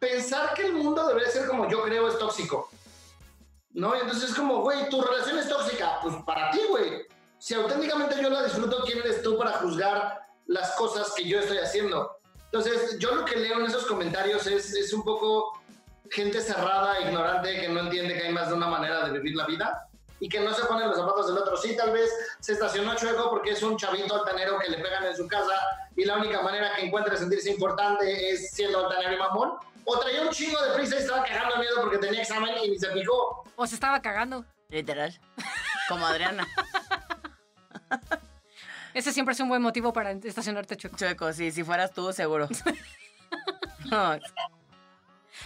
pensar 0.04 0.54
que 0.54 0.66
el 0.66 0.74
mundo 0.74 1.08
debería 1.08 1.30
ser 1.30 1.48
como 1.48 1.70
yo 1.70 1.82
creo 1.84 2.08
es 2.10 2.18
tóxico. 2.18 2.70
¿No? 3.72 3.96
Y 3.96 4.00
entonces 4.02 4.30
es 4.30 4.36
como, 4.36 4.62
güey, 4.62 4.90
tu 4.90 5.02
relación 5.02 5.40
es 5.40 5.48
tóxica. 5.48 6.00
Pues 6.02 6.16
para 6.26 6.52
ti, 6.52 6.60
güey. 6.70 7.08
Si 7.40 7.54
auténticamente 7.54 8.22
yo 8.22 8.30
la 8.30 8.44
disfruto, 8.44 8.84
¿quién 8.86 9.00
eres 9.00 9.22
tú 9.24 9.38
para 9.38 9.54
juzgar 9.54 10.22
las 10.46 10.72
cosas 10.76 11.14
que 11.16 11.28
yo 11.28 11.40
estoy 11.40 11.58
haciendo? 11.58 12.18
Entonces, 12.46 13.00
yo 13.00 13.16
lo 13.16 13.26
que 13.26 13.38
leo 13.38 13.60
en 13.60 13.66
esos 13.66 13.86
comentarios 13.86 14.46
es, 14.46 14.74
es 14.74 14.94
un 14.94 15.04
poco 15.04 15.60
gente 16.12 16.40
cerrada, 16.40 17.02
ignorante, 17.02 17.60
que 17.60 17.70
no 17.70 17.80
entiende 17.82 18.14
que 18.14 18.28
hay 18.28 18.34
más 18.34 18.50
de 18.50 18.56
una 18.56 18.68
manera 18.68 19.06
de 19.06 19.20
vivir 19.20 19.36
la 19.36 19.48
vida 19.48 19.90
y 20.20 20.30
que 20.30 20.40
no 20.40 20.54
se 20.54 20.64
pone 20.66 20.84
en 20.84 20.90
los 20.90 20.98
zapatos 20.98 21.28
del 21.28 21.38
otro. 21.38 21.58
Sí, 21.58 21.76
tal 21.76 21.92
vez 21.92 22.10
se 22.40 22.54
estacionó 22.54 22.96
chueco 22.96 23.30
porque 23.30 23.52
es 23.52 23.64
un 23.64 23.76
chavito 23.76 24.16
altanero 24.16 24.60
que 24.60 24.70
le 24.70 24.78
pegan 24.78 25.06
en 25.06 25.18
su 25.18 25.28
casa 25.28 25.56
y 25.96 26.06
la 26.06 26.18
única 26.18 26.42
manera 26.42 26.76
que 26.76 26.86
encuentra 26.86 27.18
sentirse 27.18 27.50
importante 27.50 28.30
es 28.30 28.52
siendo 28.52 28.86
altanero 28.86 29.14
y 29.14 29.18
mamón. 29.18 29.54
O 29.86 30.00
traía 30.00 30.22
un 30.22 30.30
chingo 30.30 30.62
de 30.62 30.74
prisa 30.76 30.96
y 30.96 31.00
estaba 31.00 31.24
cagando 31.24 31.58
miedo 31.58 31.82
porque 31.82 31.98
tenía 31.98 32.22
examen 32.22 32.54
y 32.64 32.70
ni 32.70 32.80
se 32.80 32.92
fijó. 32.92 33.44
o 33.56 33.68
se 33.68 33.76
estaba 33.76 34.02
cagando. 34.02 34.46
Literal. 34.70 35.20
Como 35.90 36.06
Adriana. 36.06 36.48
Ese 38.94 39.12
siempre 39.12 39.34
es 39.34 39.40
un 39.40 39.50
buen 39.50 39.62
motivo 39.62 39.92
para 39.92 40.12
estacionarte 40.12 40.78
chueco. 40.78 40.98
Chueco, 40.98 41.34
sí, 41.34 41.52
si 41.52 41.64
fueras 41.64 41.92
tú, 41.94 42.12
seguro. 42.14 42.48
No, 43.92 44.18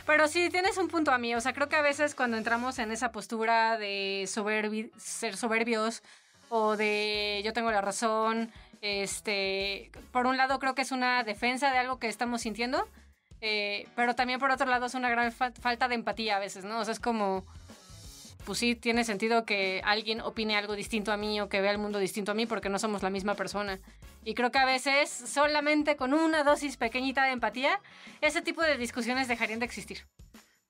Pero 0.06 0.28
sí, 0.28 0.50
tienes 0.50 0.78
un 0.78 0.88
punto 0.89 1.12
a 1.12 1.17
mí. 1.17 1.34
O 1.36 1.41
sea, 1.41 1.54
creo 1.54 1.67
que 1.67 1.76
a 1.76 1.82
veces 1.82 2.13
cuando 2.15 2.38
entramos 2.38 2.78
en 2.80 2.91
esa 2.91 3.12
postura 3.12 3.78
de 3.78 4.23
soberbi- 4.28 4.91
ser 4.97 5.36
soberbios 5.36 6.04
o 6.50 6.78
de 6.78 7.41
yo 7.43 7.52
tengo 7.54 7.71
la 7.71 7.82
razón, 7.82 8.52
este, 8.82 9.91
por 10.12 10.28
un 10.28 10.38
lado 10.38 10.60
creo 10.60 10.76
que 10.76 10.82
es 10.84 10.91
una 10.91 11.23
defensa 11.23 11.71
de 11.71 11.80
algo 11.80 12.00
que 12.00 12.08
estamos 12.08 12.41
sintiendo, 12.41 12.88
eh, 13.41 13.88
pero 13.95 14.15
también 14.15 14.39
por 14.39 14.52
otro 14.52 14.65
lado 14.67 14.86
es 14.86 14.93
una 14.93 15.10
gran 15.10 15.32
fa- 15.32 15.52
falta 15.52 15.88
de 15.88 15.95
empatía 15.95 16.38
a 16.38 16.39
veces, 16.39 16.63
¿no? 16.65 16.80
O 16.80 16.86
sea, 16.86 16.93
es 16.93 17.00
como, 17.00 17.45
pues 18.45 18.60
sí, 18.60 18.76
tiene 18.76 19.04
sentido 19.04 19.45
que 19.45 19.82
alguien 19.86 20.21
opine 20.21 20.56
algo 20.58 20.76
distinto 20.76 21.12
a 21.12 21.17
mí 21.17 21.39
o 21.41 21.50
que 21.50 21.62
vea 21.62 21.71
el 21.71 21.78
mundo 21.78 22.00
distinto 22.00 22.32
a 22.32 22.36
mí 22.36 22.45
porque 22.45 22.69
no 22.69 22.80
somos 22.80 23.04
la 23.04 23.10
misma 23.10 23.36
persona. 23.36 23.80
Y 24.23 24.34
creo 24.34 24.52
que 24.52 24.60
a 24.60 24.65
veces, 24.65 25.10
solamente 25.10 25.95
con 25.95 26.13
una 26.13 26.43
dosis 26.43 26.76
pequeñita 26.78 27.23
de 27.23 27.32
empatía, 27.32 27.80
ese 28.21 28.41
tipo 28.41 28.62
de 28.62 28.78
discusiones 28.78 29.28
dejarían 29.28 29.60
de 29.60 29.65
existir. 29.65 30.06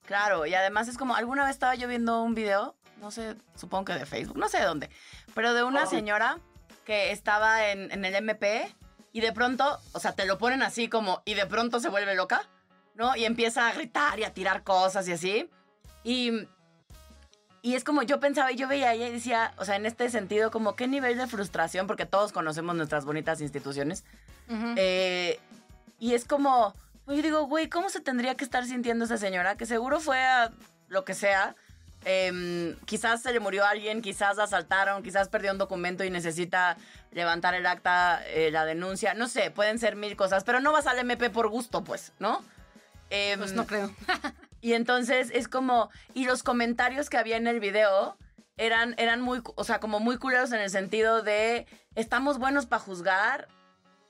Claro, 0.06 0.46
y 0.46 0.54
además 0.54 0.88
es 0.88 0.96
como, 0.96 1.14
alguna 1.16 1.42
vez 1.44 1.52
estaba 1.52 1.74
yo 1.74 1.88
viendo 1.88 2.22
un 2.22 2.34
video, 2.34 2.76
no 3.00 3.10
sé, 3.10 3.34
supongo 3.56 3.86
que 3.86 3.92
de 3.94 4.06
Facebook, 4.06 4.38
no 4.38 4.48
sé 4.48 4.58
de 4.58 4.64
dónde, 4.64 4.90
pero 5.34 5.54
de 5.54 5.62
una 5.64 5.86
señora 5.86 6.38
que 6.84 7.10
estaba 7.12 7.68
en, 7.70 7.90
en 7.92 8.04
el 8.04 8.14
MP 8.14 8.74
y 9.12 9.20
de 9.20 9.32
pronto, 9.32 9.78
o 9.92 10.00
sea, 10.00 10.12
te 10.12 10.24
lo 10.24 10.38
ponen 10.38 10.62
así 10.62 10.88
como, 10.88 11.22
y 11.26 11.34
de 11.34 11.44
pronto 11.46 11.78
se 11.80 11.88
vuelve 11.90 12.14
loca, 12.14 12.48
¿no? 12.98 13.16
Y 13.16 13.24
empieza 13.24 13.68
a 13.68 13.72
gritar 13.72 14.18
y 14.18 14.24
a 14.24 14.34
tirar 14.34 14.64
cosas 14.64 15.08
y 15.08 15.12
así. 15.12 15.48
Y, 16.02 16.48
y 17.62 17.74
es 17.76 17.84
como 17.84 18.02
yo 18.02 18.18
pensaba 18.18 18.50
y 18.50 18.56
yo 18.56 18.66
veía 18.66 18.94
y 18.94 19.12
decía, 19.12 19.54
o 19.56 19.64
sea, 19.64 19.76
en 19.76 19.86
este 19.86 20.10
sentido, 20.10 20.50
como 20.50 20.74
qué 20.74 20.88
nivel 20.88 21.16
de 21.16 21.28
frustración, 21.28 21.86
porque 21.86 22.06
todos 22.06 22.32
conocemos 22.32 22.74
nuestras 22.74 23.04
bonitas 23.04 23.40
instituciones. 23.40 24.04
Ujú. 24.50 24.74
Eh, 24.76 25.38
y 26.00 26.14
es 26.14 26.24
como, 26.24 26.74
yo 27.06 27.22
digo, 27.22 27.46
güey, 27.46 27.68
¿cómo 27.68 27.88
se 27.88 28.00
tendría 28.00 28.34
que 28.34 28.44
estar 28.44 28.64
sintiendo 28.64 29.04
esa 29.04 29.16
señora? 29.16 29.56
Que 29.56 29.64
seguro 29.64 30.00
fue 30.00 30.20
a 30.20 30.50
lo 30.88 31.04
que 31.04 31.14
sea. 31.14 31.54
Em, 32.04 32.76
quizás 32.84 33.22
se 33.22 33.32
le 33.32 33.38
murió 33.38 33.64
alguien, 33.64 34.02
quizás 34.02 34.36
la 34.38 34.44
asaltaron, 34.44 35.04
quizás 35.04 35.28
perdió 35.28 35.52
un 35.52 35.58
documento 35.58 36.02
y 36.02 36.10
necesita 36.10 36.76
levantar 37.12 37.54
el 37.54 37.66
acta, 37.66 38.22
eh, 38.26 38.50
la 38.50 38.64
denuncia. 38.64 39.14
No 39.14 39.28
sé, 39.28 39.52
pueden 39.52 39.78
ser 39.78 39.94
mil 39.94 40.16
cosas, 40.16 40.42
pero 40.42 40.58
no 40.60 40.72
vas 40.72 40.88
al 40.88 40.98
MP 40.98 41.30
por 41.30 41.48
gusto, 41.48 41.84
pues, 41.84 42.12
¿no? 42.18 42.42
Em, 43.10 43.38
Pues 43.38 43.52
no 43.52 43.66
creo. 43.66 43.90
y 44.60 44.74
entonces 44.74 45.30
es 45.32 45.48
como, 45.48 45.90
y 46.14 46.24
los 46.24 46.42
comentarios 46.42 47.10
que 47.10 47.18
había 47.18 47.36
en 47.36 47.46
el 47.46 47.60
video 47.60 48.16
eran, 48.56 48.94
eran 48.98 49.20
muy, 49.20 49.40
o 49.54 49.64
sea, 49.64 49.80
como 49.80 50.00
muy 50.00 50.18
culeros 50.18 50.52
en 50.52 50.60
el 50.60 50.70
sentido 50.70 51.22
de, 51.22 51.66
estamos 51.94 52.38
buenos 52.38 52.66
para 52.66 52.82
juzgar 52.82 53.48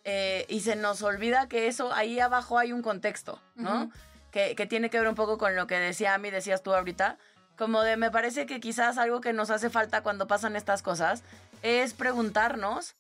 eh, 0.05 0.47
y 0.49 0.61
se 0.61 0.75
nos 0.75 1.03
olvida 1.03 1.49
que 1.49 1.69
eso, 1.69 1.93
ahí 1.93 2.19
abajo 2.19 2.59
hay 2.59 2.73
un 2.73 2.83
contexto, 2.83 3.41
¿no? 3.55 3.91
Que, 4.31 4.55
que 4.55 4.67
tiene 4.67 4.91
que 4.91 4.99
ver 4.99 5.09
un 5.09 5.15
poco 5.15 5.39
con 5.39 5.55
lo 5.55 5.67
que 5.67 5.79
decía 5.79 6.15
a 6.15 6.19
mí, 6.19 6.31
decías 6.31 6.63
tú 6.63 6.75
ahorita, 6.75 7.19
como 7.59 7.83
de, 7.83 7.97
me 7.97 8.11
parece 8.11 8.47
que 8.47 8.61
quizás 8.61 8.99
algo 8.99 9.21
que 9.21 9.33
nos 9.33 9.51
hace 9.51 9.69
falta 9.69 10.03
cuando 10.03 10.27
pasan 10.27 10.57
estas 10.57 10.81
cosas 10.81 11.25
es 11.63 11.93
preguntarnos 11.93 12.95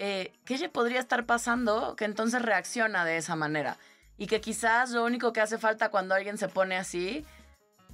eh, 0.00 0.32
qué 0.44 0.58
le 0.58 0.68
podría 0.68 0.98
estar 0.98 1.24
pasando 1.24 1.94
que 1.96 2.04
entonces 2.04 2.42
reacciona 2.42 3.04
de 3.04 3.16
esa 3.16 3.36
manera. 3.36 3.78
Y 4.16 4.26
que 4.26 4.40
quizás 4.40 4.90
lo 4.90 5.04
único 5.04 5.32
que 5.32 5.40
hace 5.40 5.58
falta 5.58 5.90
cuando 5.90 6.14
alguien 6.14 6.38
se 6.38 6.48
pone 6.48 6.76
así, 6.76 7.24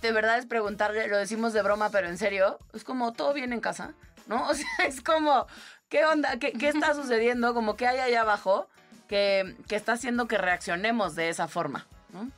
de 0.00 0.12
verdad 0.12 0.38
es 0.38 0.46
preguntarle, 0.46 1.08
lo 1.08 1.16
decimos 1.16 1.52
de 1.52 1.62
broma, 1.62 1.90
pero 1.90 2.08
en 2.08 2.18
serio, 2.18 2.58
es 2.72 2.84
como, 2.84 3.12
¿todo 3.12 3.32
bien 3.32 3.52
en 3.52 3.60
casa? 3.60 3.94
¿No? 4.26 4.46
O 4.50 4.54
sea, 4.54 4.86
es 4.86 5.00
como, 5.00 5.46
¿qué 5.88 6.04
onda? 6.04 6.38
¿Qué, 6.38 6.52
qué 6.52 6.68
está 6.68 6.94
sucediendo? 7.00 7.54
Como 7.54 7.76
que 7.76 7.86
hay 7.86 7.98
allá 7.98 8.22
abajo 8.22 8.68
que, 9.08 9.56
que 9.68 9.76
está 9.76 9.92
haciendo 9.92 10.28
que 10.28 10.38
reaccionemos 10.38 11.14
de 11.14 11.28
esa 11.28 11.48
forma, 11.48 11.86
¿no? 12.12 12.30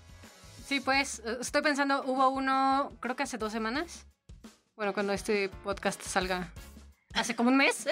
Sí, 0.65 0.81
pues 0.81 1.21
estoy 1.41 1.61
pensando, 1.61 2.03
hubo 2.07 2.31
uno, 2.31 2.93
creo 3.01 3.15
que 3.15 3.25
hace 3.25 3.37
dos 3.37 3.53
semanas. 3.53 4.07
Bueno, 4.75 4.95
cuando 4.95 5.13
este 5.13 5.51
podcast 5.63 6.01
salga, 6.01 6.51
hace 7.15 7.37
como 7.37 7.51
un 7.51 7.57
mes. 7.57 7.87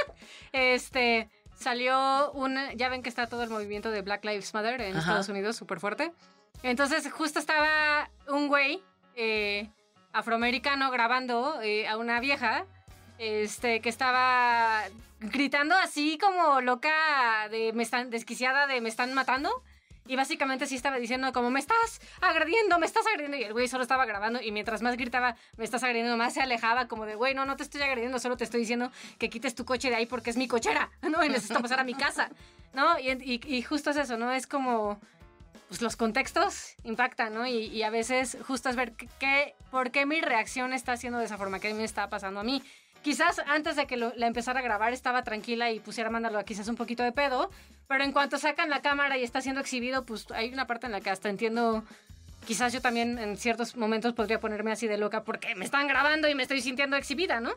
este, 0.52 1.30
salió 1.56 2.30
una, 2.32 2.72
ya 2.74 2.88
ven 2.88 3.02
que 3.02 3.08
está 3.08 3.26
todo 3.26 3.42
el 3.42 3.50
movimiento 3.50 3.90
de 3.90 4.02
Black 4.02 4.24
Lives 4.24 4.54
Matter 4.54 4.80
en 4.80 4.92
Ajá. 4.92 5.00
Estados 5.00 5.28
Unidos, 5.28 5.56
súper 5.56 5.80
fuerte. 5.80 6.12
Entonces, 6.62 7.10
justo 7.10 7.38
estaba 7.38 8.10
un 8.28 8.48
güey 8.48 8.82
eh, 9.14 9.68
afroamericano 10.12 10.90
grabando 10.90 11.60
eh, 11.62 11.88
a 11.88 11.96
una 11.96 12.20
vieja 12.20 12.66
este, 13.18 13.80
que 13.80 13.88
estaba 13.88 14.82
gritando 15.20 15.74
así 15.74 16.18
como 16.18 16.60
loca, 16.60 17.48
de 17.50 17.72
me 17.72 17.82
están, 17.82 18.10
desquiciada 18.10 18.66
de 18.66 18.80
me 18.80 18.88
están 18.88 19.12
matando. 19.14 19.62
Y 20.08 20.16
básicamente 20.16 20.66
sí 20.66 20.76
estaba 20.76 20.96
diciendo 20.98 21.32
como, 21.32 21.50
me 21.50 21.60
estás 21.60 22.00
agrediendo, 22.20 22.78
me 22.78 22.86
estás 22.86 23.06
agrediendo. 23.06 23.36
Y 23.36 23.44
el 23.44 23.52
güey 23.52 23.68
solo 23.68 23.82
estaba 23.82 24.04
grabando 24.06 24.40
y 24.40 24.52
mientras 24.52 24.82
más 24.82 24.96
gritaba, 24.96 25.36
me 25.56 25.64
estás 25.64 25.82
agrediendo, 25.82 26.16
más 26.16 26.34
se 26.34 26.40
alejaba 26.42 26.88
como 26.88 27.06
de, 27.06 27.14
güey, 27.14 27.34
no, 27.34 27.44
no 27.44 27.56
te 27.56 27.62
estoy 27.62 27.82
agrediendo, 27.82 28.18
solo 28.18 28.36
te 28.36 28.44
estoy 28.44 28.60
diciendo 28.60 28.90
que 29.18 29.28
quites 29.30 29.54
tu 29.54 29.64
coche 29.64 29.90
de 29.90 29.96
ahí 29.96 30.06
porque 30.06 30.30
es 30.30 30.36
mi 30.36 30.48
cochera, 30.48 30.90
¿no? 31.02 31.24
Y 31.24 31.28
necesito 31.28 31.60
pasar 31.60 31.80
a 31.80 31.84
mi 31.84 31.94
casa, 31.94 32.30
¿no? 32.72 32.98
Y, 32.98 33.40
y- 33.44 33.62
justo 33.62 33.90
es 33.90 33.96
eso, 33.96 34.16
¿no? 34.16 34.30
Es 34.32 34.46
como, 34.46 35.00
pues 35.68 35.82
los 35.82 35.96
contextos 35.96 36.74
impactan, 36.84 37.34
¿no? 37.34 37.46
Y, 37.46 37.66
y 37.66 37.82
a 37.82 37.90
veces 37.90 38.36
justo 38.46 38.68
es 38.68 38.76
ver 38.76 38.92
qué- 38.92 39.08
qué, 39.18 39.54
por 39.70 39.90
qué 39.90 40.06
mi 40.06 40.20
reacción 40.20 40.72
está 40.72 40.96
siendo 40.96 41.18
de 41.18 41.24
esa 41.24 41.36
forma, 41.38 41.58
qué 41.58 41.74
me 41.74 41.84
está 41.84 42.08
pasando 42.08 42.40
a 42.40 42.44
mí. 42.44 42.62
Quizás 43.06 43.38
antes 43.46 43.76
de 43.76 43.86
que 43.86 43.96
lo- 43.96 44.12
la 44.16 44.26
empezara 44.26 44.58
a 44.58 44.62
grabar 44.64 44.92
estaba 44.92 45.22
tranquila 45.22 45.70
y 45.70 45.78
pusiera 45.78 46.08
a 46.08 46.10
mandarlo 46.12 46.44
quizás 46.44 46.66
un 46.66 46.74
poquito 46.74 47.04
de 47.04 47.12
pedo, 47.12 47.52
pero 47.86 48.02
en 48.02 48.10
cuanto 48.10 48.36
sacan 48.36 48.68
la 48.68 48.82
cámara 48.82 49.16
y 49.16 49.22
está 49.22 49.40
siendo 49.40 49.60
exhibido, 49.60 50.04
pues 50.04 50.26
hay 50.32 50.52
una 50.52 50.66
parte 50.66 50.86
en 50.86 50.92
la 50.92 51.00
que 51.00 51.10
hasta 51.10 51.28
entiendo, 51.28 51.84
quizás 52.48 52.72
yo 52.72 52.80
también 52.80 53.20
en 53.20 53.36
ciertos 53.36 53.76
momentos 53.76 54.12
podría 54.12 54.40
ponerme 54.40 54.72
así 54.72 54.88
de 54.88 54.98
loca 54.98 55.22
porque 55.22 55.54
me 55.54 55.64
están 55.64 55.86
grabando 55.86 56.26
y 56.28 56.34
me 56.34 56.42
estoy 56.42 56.60
sintiendo 56.60 56.96
exhibida, 56.96 57.38
¿no? 57.38 57.52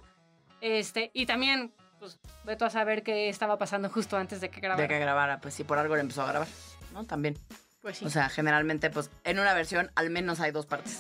Este, 0.62 1.10
y 1.16 1.26
también, 1.26 1.74
pues, 1.98 2.20
veto 2.44 2.66
a 2.66 2.70
saber 2.70 3.02
qué 3.02 3.28
estaba 3.28 3.58
pasando 3.58 3.90
justo 3.90 4.18
antes 4.18 4.42
de 4.42 4.50
que 4.52 4.62
grabara. 4.62 4.84
De 4.84 4.88
que 4.88 5.00
grabara, 5.00 5.40
pues 5.42 5.56
sí, 5.56 5.64
por 5.64 5.80
algo 5.80 5.96
le 5.96 6.02
empezó 6.02 6.22
a 6.22 6.28
grabar, 6.28 6.48
¿no? 6.94 7.06
También. 7.06 7.36
Pues 7.82 7.98
sí. 7.98 8.06
O 8.06 8.12
sea, 8.12 8.30
generalmente, 8.30 8.92
pues 8.92 9.10
en 9.24 9.40
una 9.40 9.56
versión 9.56 9.90
al 9.96 10.12
menos 10.12 10.42
hay 10.42 10.52
dos 10.52 10.68
partes. 10.68 11.00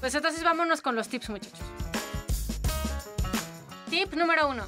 Pues 0.00 0.14
entonces 0.14 0.42
vámonos 0.42 0.80
con 0.80 0.94
los 0.94 1.06
tips, 1.08 1.28
muchachos. 1.28 1.60
Tip 3.90 4.14
número 4.14 4.48
uno. 4.48 4.64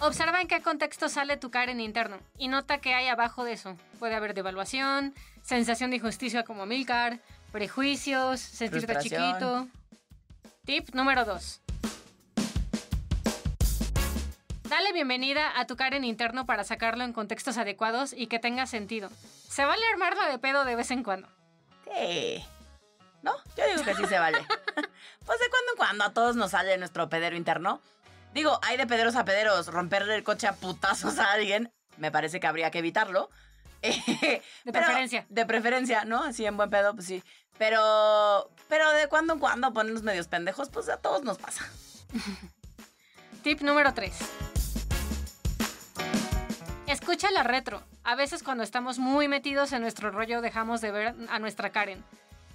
Observa 0.00 0.40
en 0.40 0.48
qué 0.48 0.62
contexto 0.62 1.08
sale 1.08 1.36
tu 1.36 1.50
Karen 1.50 1.80
interno 1.80 2.18
y 2.38 2.48
nota 2.48 2.78
qué 2.78 2.94
hay 2.94 3.08
abajo 3.08 3.44
de 3.44 3.52
eso. 3.52 3.76
Puede 3.98 4.14
haber 4.14 4.32
devaluación, 4.32 5.14
sensación 5.42 5.90
de 5.90 5.96
injusticia 5.96 6.44
como 6.44 6.66
Milcar, 6.66 7.20
prejuicios, 7.52 8.40
sentirte 8.40 8.96
chiquito. 9.00 9.68
Tip 10.64 10.94
número 10.94 11.24
dos. 11.24 11.60
Dale 14.68 14.92
bienvenida 14.92 15.58
a 15.58 15.66
tu 15.66 15.74
Karen 15.76 16.04
interno 16.04 16.46
para 16.46 16.62
sacarlo 16.62 17.02
en 17.02 17.12
contextos 17.12 17.58
adecuados 17.58 18.12
y 18.16 18.28
que 18.28 18.38
tenga 18.38 18.66
sentido. 18.66 19.10
Se 19.48 19.64
vale 19.64 19.82
armarlo 19.92 20.24
de 20.26 20.38
pedo 20.38 20.64
de 20.64 20.76
vez 20.76 20.92
en 20.92 21.02
cuando. 21.02 21.28
Sí. 21.84 22.44
¿No? 23.22 23.32
Yo 23.56 23.64
digo 23.66 23.84
que 23.84 23.94
sí 23.94 24.06
se 24.06 24.18
vale. 24.18 24.38
pues 25.26 25.40
de 25.40 25.50
cuando 25.50 25.72
en 25.72 25.76
cuando 25.76 26.04
a 26.04 26.12
todos 26.12 26.36
nos 26.36 26.52
sale 26.52 26.76
nuestro 26.78 27.08
pedero 27.08 27.36
interno. 27.36 27.80
Digo, 28.32 28.58
hay 28.62 28.76
de 28.76 28.86
pederos 28.86 29.16
a 29.16 29.24
pederos. 29.24 29.66
Romperle 29.66 30.14
el 30.14 30.24
coche 30.24 30.46
a 30.46 30.54
putazos 30.54 31.18
a 31.18 31.32
alguien, 31.32 31.72
me 31.96 32.10
parece 32.10 32.40
que 32.40 32.46
habría 32.46 32.70
que 32.70 32.78
evitarlo. 32.78 33.30
de 33.82 34.72
preferencia. 34.72 35.26
De 35.28 35.46
preferencia, 35.46 36.04
¿no? 36.04 36.22
Así 36.22 36.46
en 36.46 36.56
buen 36.56 36.70
pedo, 36.70 36.94
pues 36.94 37.06
sí. 37.06 37.22
Pero, 37.58 38.50
pero 38.68 38.90
de 38.92 39.08
cuando 39.08 39.34
en 39.34 39.38
cuando 39.38 39.72
ponernos 39.72 40.02
medios 40.02 40.28
pendejos, 40.28 40.70
pues 40.70 40.88
a 40.88 40.96
todos 40.96 41.22
nos 41.24 41.38
pasa. 41.38 41.68
Tip 43.42 43.60
número 43.62 43.92
3. 43.92 44.14
Escucha 46.86 47.30
la 47.30 47.42
retro. 47.42 47.82
A 48.02 48.14
veces 48.16 48.42
cuando 48.42 48.64
estamos 48.64 48.98
muy 48.98 49.28
metidos 49.28 49.72
en 49.72 49.82
nuestro 49.82 50.10
rollo 50.10 50.40
dejamos 50.40 50.80
de 50.80 50.90
ver 50.90 51.14
a 51.28 51.38
nuestra 51.38 51.70
Karen. 51.70 52.02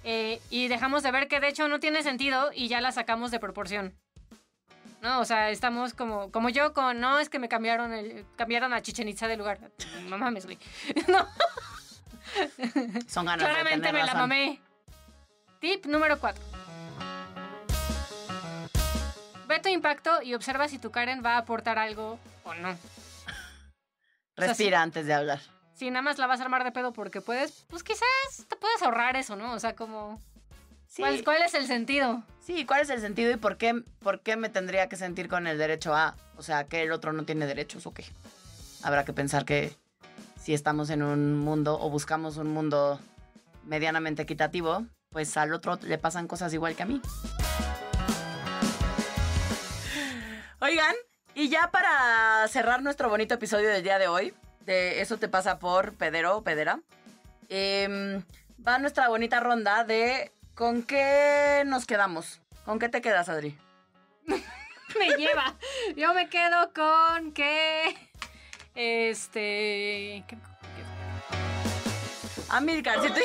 Eh, 0.08 0.40
y 0.50 0.68
dejamos 0.68 1.02
de 1.02 1.10
ver 1.10 1.26
que 1.26 1.40
de 1.40 1.48
hecho 1.48 1.66
no 1.66 1.80
tiene 1.80 2.04
sentido 2.04 2.52
y 2.54 2.68
ya 2.68 2.80
la 2.80 2.92
sacamos 2.92 3.32
de 3.32 3.40
proporción. 3.40 3.92
¿No? 5.02 5.18
O 5.18 5.24
sea, 5.24 5.50
estamos 5.50 5.94
como, 5.94 6.30
como 6.30 6.48
yo 6.48 6.72
con, 6.72 7.00
no, 7.00 7.18
es 7.18 7.28
que 7.28 7.40
me 7.40 7.48
cambiaron, 7.48 7.92
el, 7.92 8.24
cambiaron 8.36 8.72
a 8.72 8.80
Chichen 8.80 9.08
Itza 9.08 9.26
de 9.26 9.36
lugar. 9.36 9.58
No 10.08 10.16
mames, 10.16 10.46
güey. 10.46 10.58
No, 11.08 11.26
Son 13.08 13.26
ganas 13.26 13.40
de 13.40 13.52
claramente 13.52 13.86
tener 13.88 14.02
me 14.02 14.06
la 14.06 14.14
mamé. 14.14 14.60
Tip 15.60 15.86
número 15.86 16.20
4. 16.20 16.40
Ve 19.48 19.58
tu 19.58 19.68
impacto 19.68 20.22
y 20.22 20.34
observa 20.34 20.68
si 20.68 20.78
tu 20.78 20.92
Karen 20.92 21.20
va 21.24 21.34
a 21.34 21.38
aportar 21.38 21.80
algo 21.80 22.20
o 22.44 22.54
no. 22.54 22.78
Respira 24.36 24.82
antes 24.82 25.06
de 25.06 25.14
hablar. 25.14 25.40
Si 25.76 25.90
nada 25.90 26.00
más 26.00 26.16
la 26.16 26.26
vas 26.26 26.40
a 26.40 26.44
armar 26.44 26.64
de 26.64 26.72
pedo 26.72 26.94
porque 26.94 27.20
puedes, 27.20 27.66
pues 27.68 27.82
quizás 27.82 28.08
te 28.48 28.56
puedes 28.56 28.80
ahorrar 28.82 29.14
eso, 29.14 29.36
¿no? 29.36 29.52
O 29.52 29.58
sea, 29.60 29.76
como... 29.76 30.18
Sí. 30.88 31.02
¿cuál, 31.02 31.22
cuál 31.22 31.42
es 31.42 31.52
el 31.52 31.66
sentido? 31.66 32.22
Sí, 32.40 32.64
¿cuál 32.64 32.80
es 32.80 32.88
el 32.88 33.00
sentido 33.00 33.30
y 33.30 33.36
por 33.36 33.58
qué, 33.58 33.82
por 34.00 34.20
qué 34.20 34.36
me 34.36 34.48
tendría 34.48 34.88
que 34.88 34.96
sentir 34.96 35.28
con 35.28 35.46
el 35.46 35.58
derecho 35.58 35.94
a? 35.94 36.16
O 36.38 36.42
sea, 36.42 36.64
que 36.64 36.84
el 36.84 36.92
otro 36.92 37.12
no 37.12 37.24
tiene 37.24 37.46
derechos 37.46 37.86
o 37.86 37.92
qué. 37.92 38.06
Habrá 38.82 39.04
que 39.04 39.12
pensar 39.12 39.44
que 39.44 39.76
si 40.40 40.54
estamos 40.54 40.88
en 40.88 41.02
un 41.02 41.36
mundo 41.36 41.78
o 41.78 41.90
buscamos 41.90 42.38
un 42.38 42.46
mundo 42.48 42.98
medianamente 43.64 44.22
equitativo, 44.22 44.86
pues 45.10 45.36
al 45.36 45.52
otro 45.52 45.78
le 45.82 45.98
pasan 45.98 46.26
cosas 46.26 46.54
igual 46.54 46.74
que 46.74 46.84
a 46.84 46.86
mí. 46.86 47.02
Oigan, 50.60 50.94
y 51.34 51.50
ya 51.50 51.70
para 51.70 52.48
cerrar 52.48 52.82
nuestro 52.82 53.10
bonito 53.10 53.34
episodio 53.34 53.68
del 53.68 53.82
día 53.82 53.98
de 53.98 54.08
hoy, 54.08 54.32
de 54.66 55.00
Eso 55.00 55.16
te 55.16 55.28
pasa 55.28 55.58
por 55.58 55.94
pedero 55.94 56.36
o 56.36 56.42
pedera, 56.42 56.80
em, 57.48 58.22
va 58.66 58.78
nuestra 58.78 59.08
bonita 59.08 59.40
ronda 59.40 59.84
de 59.84 60.32
¿con 60.54 60.82
qué 60.82 61.62
nos 61.66 61.86
quedamos? 61.86 62.40
¿Con 62.64 62.78
qué 62.78 62.88
te 62.88 63.00
quedas, 63.00 63.28
Adri? 63.28 63.56
Me 64.26 65.08
lleva. 65.16 65.54
Yo 65.96 66.14
me 66.14 66.28
quedo 66.28 66.72
con 66.72 67.32
que... 67.32 67.94
Este... 68.74 70.24
¿qué- 70.26 70.38
Amilcar, 72.48 73.02
si 73.02 73.08
tú, 73.08 73.20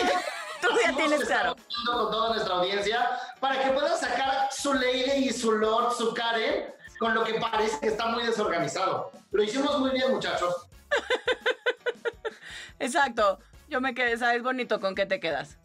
tú 0.61 0.67
ya 0.85 0.95
tienes 0.95 1.23
claro. 1.25 1.55
Con 1.85 2.11
toda 2.11 2.33
nuestra 2.33 2.55
audiencia 2.55 3.07
para 3.39 3.61
que 3.63 3.69
puedan 3.71 3.97
sacar 3.97 4.49
su 4.51 4.73
lady 4.73 5.27
y 5.27 5.31
su 5.31 5.51
lord, 5.51 5.93
su 5.95 6.13
Karen, 6.13 6.73
con 7.01 7.15
lo 7.15 7.23
que 7.23 7.33
parece 7.33 7.79
que 7.79 7.87
está 7.87 8.05
muy 8.09 8.23
desorganizado. 8.23 9.11
Lo 9.31 9.41
hicimos 9.41 9.79
muy 9.79 9.89
bien, 9.89 10.11
muchachos. 10.11 10.67
Exacto. 12.79 13.39
Yo 13.69 13.81
me 13.81 13.95
quedé, 13.95 14.19
¿sabes 14.19 14.43
bonito 14.43 14.79
con 14.79 14.93
qué 14.93 15.07
te 15.07 15.19
quedas? 15.19 15.57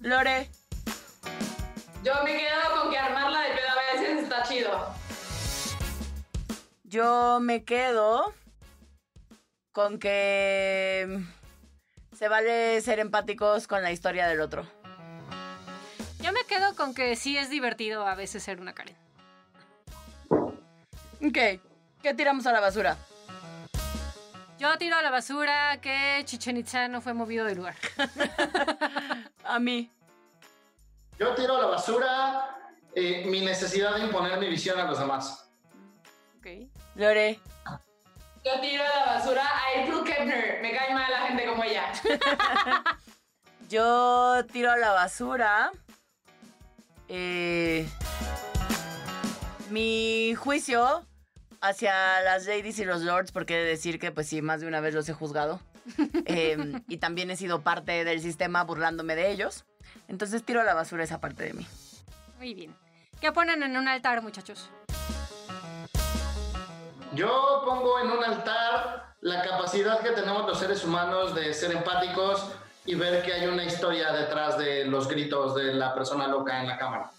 Lore, 0.00 0.50
Yo 2.02 2.12
me 2.22 2.36
quedo 2.36 2.82
con 2.82 2.90
que 2.90 2.98
armarla 2.98 3.40
de 3.40 3.54
pedo 3.54 3.70
a 3.70 3.94
veces 3.94 4.24
está 4.24 4.42
chido. 4.42 4.94
yo 6.82 7.38
me 7.40 7.64
quedo 7.64 8.34
con 9.72 9.98
que 9.98 11.18
se 12.14 12.28
vale 12.28 12.78
ser 12.82 12.98
empáticos 12.98 13.66
con 13.66 13.82
la 13.82 13.90
historia 13.90 14.26
del 14.28 14.42
otro. 14.42 14.66
Yo 16.20 16.30
me 16.32 16.44
quedo 16.46 16.76
con 16.76 16.94
que 16.94 17.16
sí 17.16 17.38
es 17.38 17.48
divertido 17.48 18.06
a 18.06 18.14
veces 18.14 18.42
ser 18.42 18.60
una 18.60 18.74
Karen. 18.74 19.03
Ok, 21.26 21.38
¿qué 22.02 22.12
tiramos 22.14 22.46
a 22.46 22.52
la 22.52 22.60
basura? 22.60 22.98
Yo 24.58 24.76
tiro 24.76 24.96
a 24.96 25.02
la 25.02 25.10
basura 25.10 25.80
que 25.80 26.20
Chichen 26.26 26.58
Itza 26.58 26.86
no 26.88 27.00
fue 27.00 27.14
movido 27.14 27.46
del 27.46 27.56
lugar. 27.56 27.76
A 29.44 29.58
mí. 29.58 29.90
Yo 31.18 31.34
tiro 31.34 31.56
a 31.56 31.60
la 31.62 31.66
basura 31.66 32.56
eh, 32.94 33.24
mi 33.26 33.40
necesidad 33.40 33.94
de 33.94 34.04
imponer 34.04 34.38
mi 34.38 34.48
visión 34.48 34.78
a 34.80 34.84
los 34.84 34.98
demás. 34.98 35.48
Ok. 36.38 36.46
Lore, 36.96 37.40
Yo 38.44 38.60
tiro 38.60 38.82
a 38.82 38.98
la 38.98 39.04
basura 39.14 39.42
a 39.46 39.80
April 39.80 40.02
Kepner. 40.04 40.60
Me 40.60 40.72
cae 40.72 40.92
mal 40.92 41.10
la 41.10 41.26
gente 41.28 41.46
como 41.46 41.62
ella. 41.62 41.92
yo 43.68 44.44
tiro 44.52 44.72
a 44.72 44.76
la 44.76 44.92
basura. 44.92 45.70
Eh, 47.08 47.88
mi 49.70 50.34
juicio 50.34 51.06
hacia 51.64 52.20
las 52.20 52.46
ladies 52.46 52.78
y 52.78 52.84
los 52.84 53.00
lords, 53.00 53.32
porque 53.32 53.54
he 53.54 53.62
de 53.62 53.68
decir 53.68 53.98
que, 53.98 54.12
pues 54.12 54.28
sí, 54.28 54.42
más 54.42 54.60
de 54.60 54.66
una 54.66 54.80
vez 54.80 54.94
los 54.94 55.08
he 55.08 55.12
juzgado. 55.12 55.60
Eh, 56.26 56.80
y 56.88 56.96
también 56.96 57.30
he 57.30 57.36
sido 57.36 57.60
parte 57.60 58.04
del 58.04 58.22
sistema 58.22 58.64
burlándome 58.64 59.14
de 59.14 59.30
ellos. 59.30 59.66
Entonces 60.08 60.42
tiro 60.42 60.62
a 60.62 60.64
la 60.64 60.72
basura 60.72 61.04
esa 61.04 61.20
parte 61.20 61.44
de 61.44 61.52
mí. 61.52 61.66
Muy 62.38 62.54
bien. 62.54 62.74
¿Qué 63.20 63.30
ponen 63.32 63.62
en 63.62 63.76
un 63.76 63.86
altar, 63.86 64.22
muchachos? 64.22 64.70
Yo 67.12 67.62
pongo 67.66 68.00
en 68.00 68.10
un 68.10 68.24
altar 68.24 69.14
la 69.20 69.42
capacidad 69.42 70.00
que 70.00 70.12
tenemos 70.12 70.46
los 70.46 70.58
seres 70.58 70.82
humanos 70.84 71.34
de 71.34 71.52
ser 71.52 71.72
empáticos 71.72 72.50
y 72.86 72.94
ver 72.94 73.22
que 73.22 73.34
hay 73.34 73.46
una 73.46 73.64
historia 73.64 74.10
detrás 74.12 74.56
de 74.56 74.86
los 74.86 75.06
gritos 75.06 75.54
de 75.54 75.74
la 75.74 75.94
persona 75.94 76.26
loca 76.26 76.60
en 76.60 76.66
la 76.66 76.78
cámara. 76.78 77.10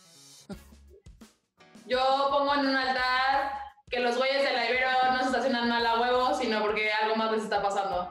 Yo 1.86 2.28
pongo 2.32 2.56
en 2.56 2.62
un 2.62 2.76
altar 2.76 3.64
que 3.89 4.00
los 4.00 4.17
güeyes 4.17 4.43
de 4.43 4.54
la 4.54 4.69
Ibero 4.69 4.89
no 5.13 5.19
se 5.19 5.26
estacionan 5.26 5.69
mal 5.69 5.86
a 5.86 6.00
huevos, 6.00 6.39
sino 6.39 6.62
porque 6.62 6.91
algo 6.91 7.15
más 7.15 7.32
les 7.32 7.43
está 7.43 7.62
pasando. 7.62 8.10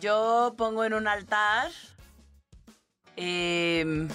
Yo 0.00 0.54
pongo 0.56 0.84
en 0.84 0.94
un 0.94 1.08
altar. 1.08 1.70
em, 3.18 4.08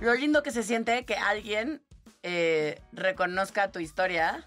lo 0.00 0.14
lindo 0.14 0.42
que 0.42 0.50
se 0.50 0.62
siente 0.62 1.04
que 1.04 1.16
alguien 1.16 1.82
eh, 2.22 2.80
reconozca 2.92 3.72
tu 3.72 3.78
historia 3.78 4.44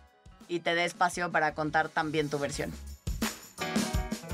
y 0.47 0.59
te 0.59 0.75
dé 0.75 0.85
espacio 0.85 1.31
para 1.31 1.55
contar 1.55 1.89
también 1.89 2.29
tu 2.29 2.37
versión. 2.37 2.71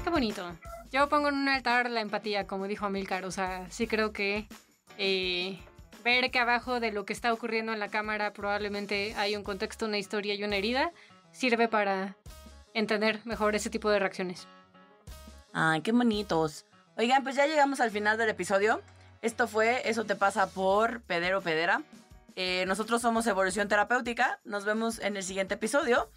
Qué 0.03 0.09
bonito. 0.09 0.51
Yo 0.91 1.07
pongo 1.07 1.29
en 1.29 1.35
un 1.35 1.47
altar 1.47 1.89
la 1.89 2.01
empatía, 2.01 2.47
como 2.47 2.67
dijo 2.67 2.85
Amilcar. 2.85 3.23
O 3.23 3.31
sea, 3.31 3.65
sí 3.69 3.87
creo 3.87 4.11
que 4.11 4.47
eh, 4.97 5.57
ver 6.03 6.31
que 6.31 6.39
abajo 6.39 6.79
de 6.79 6.91
lo 6.91 7.05
que 7.05 7.13
está 7.13 7.33
ocurriendo 7.33 7.73
en 7.73 7.79
la 7.79 7.89
cámara 7.89 8.33
probablemente 8.33 9.13
hay 9.15 9.35
un 9.35 9.43
contexto, 9.43 9.85
una 9.85 9.97
historia 9.97 10.33
y 10.35 10.43
una 10.43 10.57
herida, 10.57 10.91
sirve 11.31 11.67
para 11.67 12.15
entender 12.73 13.21
mejor 13.25 13.55
ese 13.55 13.69
tipo 13.69 13.89
de 13.89 13.99
reacciones. 13.99 14.47
Ay, 15.53 15.81
qué 15.81 15.91
bonitos. 15.91 16.65
Oigan, 16.97 17.23
pues 17.23 17.35
ya 17.35 17.45
llegamos 17.45 17.79
al 17.79 17.91
final 17.91 18.17
del 18.17 18.29
episodio. 18.29 18.81
Esto 19.21 19.47
fue 19.47 19.87
Eso 19.89 20.05
te 20.05 20.15
pasa 20.15 20.49
por 20.49 21.01
Pedero 21.01 21.41
Pedera. 21.41 21.81
Eh, 22.35 22.63
nosotros 22.67 23.01
somos 23.01 23.27
Evolución 23.27 23.67
Terapéutica. 23.67 24.39
Nos 24.45 24.65
vemos 24.65 24.99
en 24.99 25.17
el 25.17 25.23
siguiente 25.23 25.55
episodio. 25.55 26.09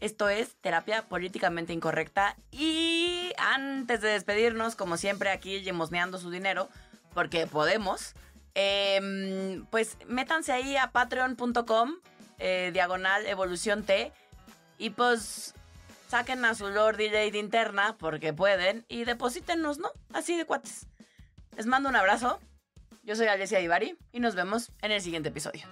Esto 0.00 0.28
es 0.28 0.56
Terapia 0.56 1.02
Políticamente 1.08 1.72
Incorrecta. 1.72 2.36
Y 2.50 3.32
antes 3.36 4.00
de 4.00 4.08
despedirnos, 4.08 4.74
como 4.74 4.96
siempre, 4.96 5.30
aquí 5.30 5.60
yemosneando 5.60 6.18
su 6.18 6.30
dinero, 6.30 6.68
porque 7.14 7.46
podemos, 7.46 8.14
em, 8.54 9.64
pues 9.66 9.96
métanse 10.06 10.52
ahí 10.52 10.76
a 10.76 10.92
patreon.com, 10.92 11.94
eh, 12.38 12.70
diagonal 12.72 13.26
Evolución 13.26 13.84
T, 13.84 14.12
y 14.78 14.90
pues 14.90 15.54
saquen 16.08 16.44
a 16.44 16.54
su 16.54 16.68
Lord 16.68 16.98
Lady 16.98 17.38
interna, 17.38 17.96
porque 17.98 18.32
pueden, 18.32 18.84
y 18.88 19.04
deposítenos, 19.04 19.78
¿no? 19.78 19.90
Así 20.12 20.36
de 20.36 20.44
cuates. 20.44 20.86
Les 21.56 21.66
mando 21.66 21.88
un 21.88 21.96
abrazo. 21.96 22.40
Yo 23.02 23.16
soy 23.16 23.26
Alessia 23.26 23.60
Ibarri 23.60 23.96
y 24.12 24.20
nos 24.20 24.34
vemos 24.34 24.72
en 24.82 24.92
el 24.92 25.00
siguiente 25.00 25.28
episodio. 25.30 25.66